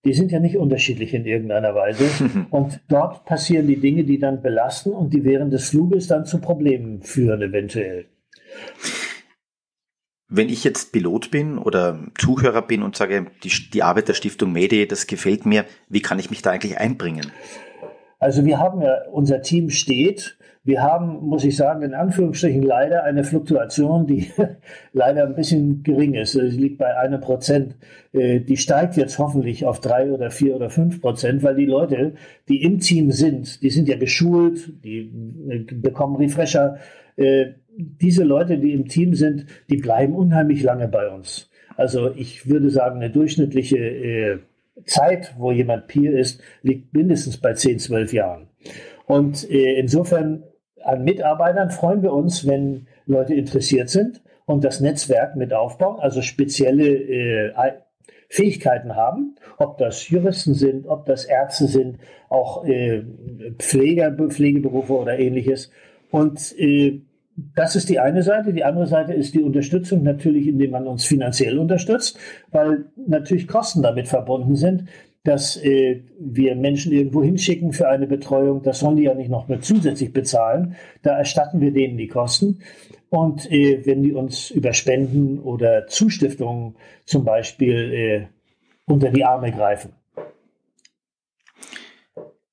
Die 0.05 0.13
sind 0.13 0.31
ja 0.31 0.39
nicht 0.39 0.57
unterschiedlich 0.57 1.13
in 1.13 1.25
irgendeiner 1.25 1.75
Weise. 1.75 2.09
Und 2.49 2.81
dort 2.89 3.25
passieren 3.25 3.67
die 3.67 3.79
Dinge, 3.79 4.03
die 4.03 4.19
dann 4.19 4.41
belasten 4.41 4.91
und 4.91 5.13
die 5.13 5.23
während 5.23 5.53
des 5.53 5.69
Fluges 5.69 6.07
dann 6.07 6.25
zu 6.25 6.39
Problemen 6.39 7.01
führen, 7.01 7.41
eventuell. 7.41 8.07
Wenn 10.27 10.49
ich 10.49 10.63
jetzt 10.63 10.91
Pilot 10.91 11.31
bin 11.31 11.57
oder 11.57 12.07
Zuhörer 12.17 12.63
bin 12.63 12.83
und 12.83 12.95
sage, 12.95 13.27
die, 13.43 13.51
die 13.71 13.83
Arbeit 13.83 14.07
der 14.07 14.13
Stiftung 14.13 14.51
Medi, 14.51 14.87
das 14.87 15.07
gefällt 15.07 15.45
mir, 15.45 15.65
wie 15.89 16.01
kann 16.01 16.19
ich 16.19 16.29
mich 16.29 16.41
da 16.41 16.51
eigentlich 16.51 16.79
einbringen? 16.79 17.31
Also 18.23 18.45
wir 18.45 18.59
haben 18.59 18.81
ja, 18.81 19.03
unser 19.11 19.41
Team 19.41 19.69
steht 19.69 20.37
wir 20.65 20.81
haben, 20.81 21.25
muss 21.25 21.43
ich 21.43 21.57
sagen, 21.57 21.81
in 21.81 21.93
Anführungsstrichen 21.93 22.63
leider 22.63 23.03
eine 23.03 23.25
Fluktuation, 23.25 24.07
die 24.07 24.27
leider 24.93 25.25
ein 25.25 25.35
bisschen 25.35 25.83
gering 25.83 26.13
ist. 26.13 26.33
Sie 26.33 26.39
liegt 26.39 26.77
bei 26.77 26.97
einem 26.97 27.19
Prozent. 27.19 27.75
Äh, 28.13 28.39
die 28.39 28.55
steigt 28.55 28.95
jetzt 28.95 29.19
hoffentlich 29.19 29.65
auf 29.65 29.81
drei 29.81 30.09
oder 30.11 30.31
vier 30.31 30.55
oder 30.55 30.69
fünf 30.69 31.01
Prozent, 31.01 31.43
weil 31.43 31.55
die 31.55 31.65
Leute, 31.65 32.13
die 32.47 32.63
im 32.63 32.79
Team 32.79 33.11
sind, 33.11 33.61
die 33.61 33.69
sind 33.69 33.89
ja 33.89 33.97
geschult, 33.97 34.71
die 34.85 35.11
äh, 35.49 35.73
bekommen 35.73 36.15
Refresher. 36.15 36.77
Äh, 37.17 37.55
diese 37.75 38.23
Leute, 38.23 38.57
die 38.57 38.71
im 38.71 38.87
Team 38.87 39.15
sind, 39.15 39.47
die 39.69 39.77
bleiben 39.77 40.15
unheimlich 40.15 40.63
lange 40.63 40.87
bei 40.87 41.09
uns. 41.09 41.49
Also 41.75 42.11
ich 42.15 42.47
würde 42.47 42.69
sagen, 42.69 42.97
eine 42.97 43.09
durchschnittliche 43.09 44.39
Zeit, 44.85 45.35
wo 45.37 45.51
jemand 45.51 45.87
Peer 45.87 46.17
ist, 46.17 46.41
liegt 46.61 46.93
mindestens 46.93 47.37
bei 47.37 47.53
10, 47.53 47.79
12 47.79 48.13
Jahren. 48.13 48.49
Und 49.05 49.43
insofern 49.43 50.43
an 50.83 51.03
Mitarbeitern 51.03 51.71
freuen 51.71 52.01
wir 52.01 52.13
uns, 52.13 52.47
wenn 52.47 52.87
Leute 53.05 53.33
interessiert 53.33 53.89
sind 53.89 54.21
und 54.45 54.63
das 54.63 54.79
Netzwerk 54.79 55.35
mit 55.35 55.53
aufbauen, 55.53 55.99
also 55.99 56.21
spezielle 56.21 56.87
äh, 56.87 57.53
Fähigkeiten 58.29 58.95
haben, 58.95 59.35
ob 59.57 59.77
das 59.77 60.09
Juristen 60.09 60.53
sind, 60.53 60.87
ob 60.87 61.05
das 61.05 61.25
Ärzte 61.25 61.67
sind, 61.67 61.99
auch 62.29 62.65
äh, 62.65 63.03
Pfleger, 63.59 64.11
Pflegeberufe 64.11 64.93
oder 64.93 65.19
ähnliches. 65.19 65.71
Und 66.09 66.53
äh, 66.57 67.01
das 67.35 67.75
ist 67.75 67.89
die 67.89 67.99
eine 67.99 68.23
Seite. 68.23 68.53
Die 68.53 68.63
andere 68.63 68.87
Seite 68.87 69.13
ist 69.13 69.33
die 69.33 69.41
Unterstützung 69.41 70.03
natürlich, 70.03 70.47
indem 70.47 70.71
man 70.71 70.87
uns 70.87 71.05
finanziell 71.05 71.57
unterstützt, 71.57 72.17
weil 72.51 72.85
natürlich 73.07 73.47
Kosten 73.47 73.81
damit 73.81 74.07
verbunden 74.07 74.55
sind. 74.55 74.85
dass 75.25 75.55
äh, 75.55 76.01
wir 76.19 76.53
Menschen 76.55 76.91
irgendwo 76.91 77.23
hinschicken 77.23 77.71
für 77.71 77.87
eine 77.87 78.07
Betreuung. 78.07 78.61
Das 78.61 78.79
sollen 78.79 78.97
die 78.97 79.03
ja 79.03 79.13
nicht 79.13 79.29
noch 79.29 79.47
mit 79.47 79.63
zusätzlich 79.63 80.11
bezahlen. 80.11 80.75
Da 81.01 81.17
erstatten 81.17 81.61
wir 81.61 81.71
denen 81.71 81.97
die 81.97 82.07
Kosten. 82.07 82.59
Und 83.09 83.49
äh, 83.49 83.85
wenn 83.85 84.03
die 84.03 84.11
uns 84.11 84.51
über 84.51 84.73
Spenden 84.73 85.39
oder 85.39 85.87
Zustiftungen 85.87 86.75
zum 87.05 87.23
Beispiel 87.23 87.93
äh, 87.93 88.27
unter 88.85 89.11
die 89.11 89.23
Arme 89.23 89.51
greifen. 89.51 89.93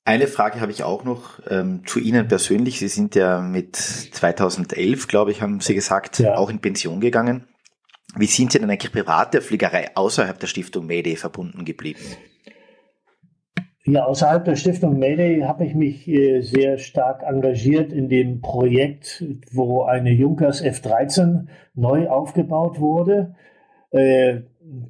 Eine 0.05 0.27
Frage 0.27 0.61
habe 0.61 0.73
ich 0.73 0.83
auch 0.83 1.05
noch 1.05 1.41
ähm, 1.49 1.83
zu 1.87 2.01
Ihnen 2.01 2.27
persönlich. 2.27 2.79
Sie 2.79 2.89
sind 2.89 3.15
ja 3.15 3.41
mit 3.41 3.77
2011, 3.77 5.09
glaube 5.09 5.31
ich, 5.31 5.43
haben 5.43 5.61
Sie 5.61 5.75
gesagt, 5.75 6.19
ja. 6.19 6.37
auch 6.37 6.51
in 6.51 6.61
Pension 6.61 7.01
gegangen. 7.01 7.47
Wie 8.17 8.27
sind 8.27 8.51
Sie 8.51 8.59
denn 8.59 8.71
eigentlich 8.71 8.93
privat 8.93 9.35
der 9.35 9.43
Fliegerei 9.43 9.91
außerhalb 9.95 10.39
der 10.39 10.47
Stiftung 10.47 10.87
Mayday 10.87 11.17
verbunden 11.17 11.65
geblieben? 11.65 12.01
Ja, 13.85 14.05
außerhalb 14.05 14.45
der 14.45 14.57
Stiftung 14.57 14.99
Mayday 14.99 15.41
habe 15.41 15.65
ich 15.65 15.75
mich 15.75 16.07
äh, 16.09 16.41
sehr 16.41 16.79
stark 16.79 17.23
engagiert 17.23 17.93
in 17.93 18.09
dem 18.09 18.41
Projekt, 18.41 19.25
wo 19.53 19.85
eine 19.85 20.11
Junkers 20.11 20.61
F-13 20.61 21.47
neu 21.75 22.09
aufgebaut 22.09 22.79
wurde. 22.79 23.35
Äh, 23.91 24.43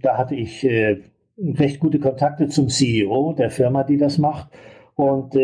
da 0.02 0.18
hatte 0.18 0.34
ich 0.34 0.64
äh, 0.64 1.02
recht 1.38 1.80
gute 1.80 2.00
Kontakte 2.00 2.48
zum 2.48 2.68
CEO 2.68 3.32
der 3.32 3.50
Firma, 3.50 3.84
die 3.84 3.96
das 3.96 4.18
macht. 4.18 4.50
Und 5.00 5.34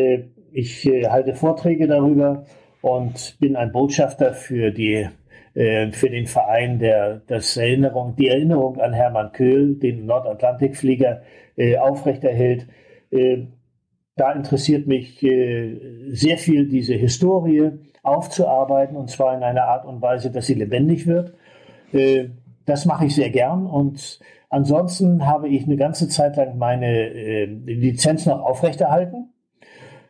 ich 0.53 0.87
halte 1.09 1.35
Vorträge 1.35 1.87
darüber 1.87 2.45
und 2.83 3.37
bin 3.41 3.57
ein 3.57 3.73
Botschafter 3.73 4.35
für 4.35 4.71
die 4.71 5.09
für 5.55 6.11
den 6.11 6.27
Verein, 6.27 6.79
der 6.79 7.23
das 7.27 7.57
Erinnerung, 7.57 8.15
die 8.17 8.29
Erinnerung 8.29 8.79
an 8.79 8.93
Hermann 8.93 9.33
Köhl, 9.33 9.77
den 9.77 10.05
Nordatlantikflieger, 10.05 11.23
aufrechterhält. 11.81 12.67
Äh, 13.11 13.47
da 14.17 14.33
interessiert 14.33 14.87
mich 14.87 15.23
äh, 15.23 15.79
sehr 16.09 16.39
viel 16.39 16.69
diese 16.69 16.95
Historie 16.95 17.73
aufzuarbeiten 18.03 18.97
und 18.97 19.11
zwar 19.11 19.37
in 19.37 19.43
einer 19.43 19.65
Art 19.65 19.85
und 19.85 20.01
Weise, 20.01 20.31
dass 20.31 20.47
sie 20.47 20.55
lebendig 20.55 21.07
wird. 21.07 21.35
Äh, 21.93 22.31
das 22.65 22.87
mache 22.87 23.07
ich 23.07 23.15
sehr 23.15 23.31
gern 23.31 23.67
und 23.67 24.21
ansonsten 24.49 25.27
habe 25.27 25.49
ich 25.49 25.65
eine 25.65 25.77
ganze 25.77 26.09
Zeit 26.09 26.37
lang 26.37 26.59
meine 26.59 27.45
Lizenz 27.45 28.27
noch 28.27 28.43
aufrechterhalten. 28.43 29.33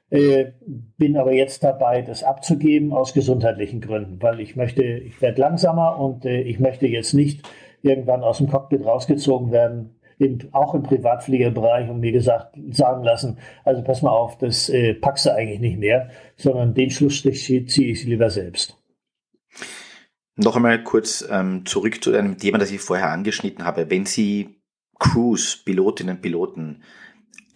Bin 0.09 1.17
aber 1.17 1.33
jetzt 1.33 1.65
dabei, 1.65 2.03
das 2.03 2.23
abzugeben 2.23 2.93
aus 2.93 3.13
gesundheitlichen 3.13 3.81
Gründen, 3.81 4.23
weil 4.23 4.41
ich 4.41 4.55
möchte, 4.55 4.85
ich 4.85 5.21
werde 5.21 5.41
langsamer 5.41 5.99
und 5.99 6.25
ich 6.25 6.61
möchte 6.61 6.87
jetzt 6.87 7.13
nicht 7.13 7.43
irgendwann 7.83 8.23
aus 8.23 8.39
dem 8.39 8.49
Cockpit 8.49 8.85
rausgezogen 8.85 9.51
werden, 9.51 9.97
im, 10.19 10.39
auch 10.53 10.75
im 10.75 10.83
Privatfliegerbereich 10.83 11.89
und 11.89 12.01
mir 12.01 12.13
gesagt, 12.13 12.57
sagen 12.71 13.05
lassen, 13.05 13.39
also 13.65 13.83
pass 13.83 14.03
mal 14.03 14.11
auf, 14.11 14.39
das 14.39 14.69
äh, 14.69 14.95
packst 14.95 15.27
du 15.27 15.35
eigentlich 15.35 15.61
nicht 15.61 15.79
mehr, 15.79 16.11
sondern 16.37 16.75
den 16.75 16.91
Schlussstrich 16.91 17.45
ziehe 17.45 17.93
ich 17.93 18.05
lieber 18.05 18.31
selbst. 18.31 18.79
Noch 20.37 20.57
einmal 20.57 20.83
kurz 20.83 21.27
ähm, 21.31 21.65
zurück 21.65 22.03
zu 22.03 22.15
einem 22.15 22.39
Thema, 22.39 22.59
das 22.59 22.71
ich 22.71 22.81
vorher 22.81 23.11
angeschnitten 23.11 23.65
habe. 23.65 23.91
Wenn 23.91 24.05
Sie 24.05 24.61
Crews, 24.99 25.63
Pilotinnen 25.65 26.17
und 26.17 26.23
Piloten 26.23 26.83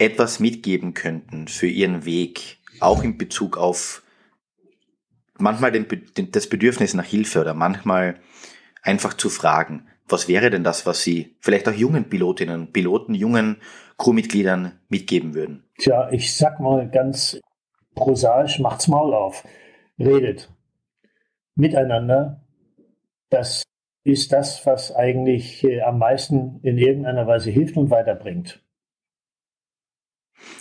etwas 0.01 0.41
mitgeben 0.41 0.95
könnten 0.95 1.47
für 1.47 1.67
ihren 1.67 2.05
Weg, 2.05 2.59
auch 2.81 3.05
in 3.05 3.19
Bezug 3.19 3.57
auf 3.59 4.03
manchmal 5.39 5.73
den, 5.73 5.87
den, 6.17 6.33
das 6.33 6.49
Bedürfnis 6.49 6.95
nach 6.95 7.05
Hilfe 7.05 7.41
oder 7.41 7.55
manchmal 7.55 8.17
einfach 8.83 9.15
zu 9.15 9.29
fragen, 9.29 9.87
was 10.09 10.27
wäre 10.27 10.51
denn 10.51 10.65
das, 10.65 10.87
was 10.87 11.03
Sie 11.03 11.37
vielleicht 11.41 11.69
auch 11.69 11.73
jungen 11.73 12.09
Pilotinnen, 12.09 12.73
Piloten, 12.73 13.15
jungen 13.15 13.59
Crewmitgliedern 13.97 14.81
mitgeben 14.89 15.35
würden? 15.35 15.65
Tja, 15.79 16.11
ich 16.11 16.35
sag 16.37 16.59
mal 16.59 16.89
ganz 16.91 17.41
prosaisch, 17.95 18.59
macht's 18.59 18.89
Maul 18.89 19.15
auf. 19.15 19.47
Redet 19.99 20.51
miteinander. 21.55 22.41
Das 23.29 23.63
ist 24.03 24.33
das, 24.33 24.67
was 24.67 24.95
eigentlich 24.95 25.63
äh, 25.63 25.83
am 25.83 25.99
meisten 25.99 26.59
in 26.63 26.79
irgendeiner 26.79 27.27
Weise 27.27 27.51
hilft 27.51 27.77
und 27.77 27.91
weiterbringt. 27.91 28.63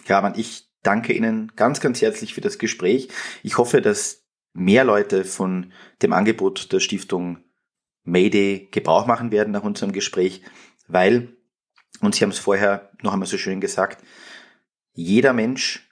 Ja, 0.08 0.22
man, 0.22 0.38
ich 0.38 0.70
danke 0.84 1.14
Ihnen 1.14 1.52
ganz, 1.56 1.80
ganz 1.80 2.02
herzlich 2.02 2.34
für 2.34 2.42
das 2.42 2.58
Gespräch. 2.58 3.10
Ich 3.44 3.58
hoffe, 3.58 3.82
dass 3.82 4.26
mehr 4.54 4.84
Leute 4.84 5.26
von 5.26 5.72
dem 6.02 6.14
Angebot 6.14 6.72
der 6.72 6.80
Stiftung 6.80 7.44
Mayday 8.04 8.70
Gebrauch 8.72 9.06
machen 9.06 9.32
werden 9.32 9.52
nach 9.52 9.64
unserem 9.64 9.92
Gespräch, 9.92 10.42
weil, 10.88 11.36
und 12.02 12.16
Sie 12.16 12.24
haben 12.24 12.32
es 12.32 12.40
vorher 12.40 12.92
noch 13.02 13.14
einmal 13.14 13.28
so 13.28 13.38
schön 13.38 13.62
gesagt, 13.62 14.04
jeder 14.94 15.34
Mensch 15.34 15.90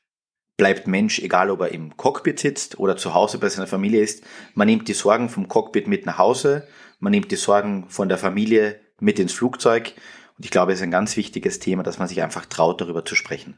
bleibt 0.57 0.87
Mensch, 0.87 1.19
egal 1.19 1.51
ob 1.51 1.61
er 1.61 1.71
im 1.71 1.95
Cockpit 1.95 2.39
sitzt 2.39 2.79
oder 2.79 2.97
zu 2.97 3.13
Hause 3.13 3.37
bei 3.37 3.47
seiner 3.47 3.67
Familie 3.67 4.01
ist. 4.01 4.23
Man 4.55 4.67
nimmt 4.67 4.87
die 4.87 4.93
Sorgen 4.93 5.29
vom 5.29 5.47
Cockpit 5.47 5.87
mit 5.87 6.05
nach 6.05 6.17
Hause, 6.17 6.67
man 6.99 7.11
nimmt 7.11 7.31
die 7.31 7.35
Sorgen 7.35 7.89
von 7.89 8.09
der 8.09 8.17
Familie 8.17 8.81
mit 8.99 9.19
ins 9.19 9.33
Flugzeug. 9.33 9.93
Und 10.35 10.45
ich 10.45 10.51
glaube, 10.51 10.71
es 10.71 10.79
ist 10.79 10.83
ein 10.83 10.91
ganz 10.91 11.15
wichtiges 11.15 11.59
Thema, 11.59 11.83
dass 11.83 11.99
man 11.99 12.07
sich 12.07 12.23
einfach 12.23 12.45
traut, 12.45 12.81
darüber 12.81 13.05
zu 13.05 13.15
sprechen. 13.15 13.57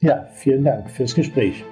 Ja, 0.00 0.26
vielen 0.34 0.64
Dank 0.64 0.90
fürs 0.90 1.14
Gespräch. 1.14 1.64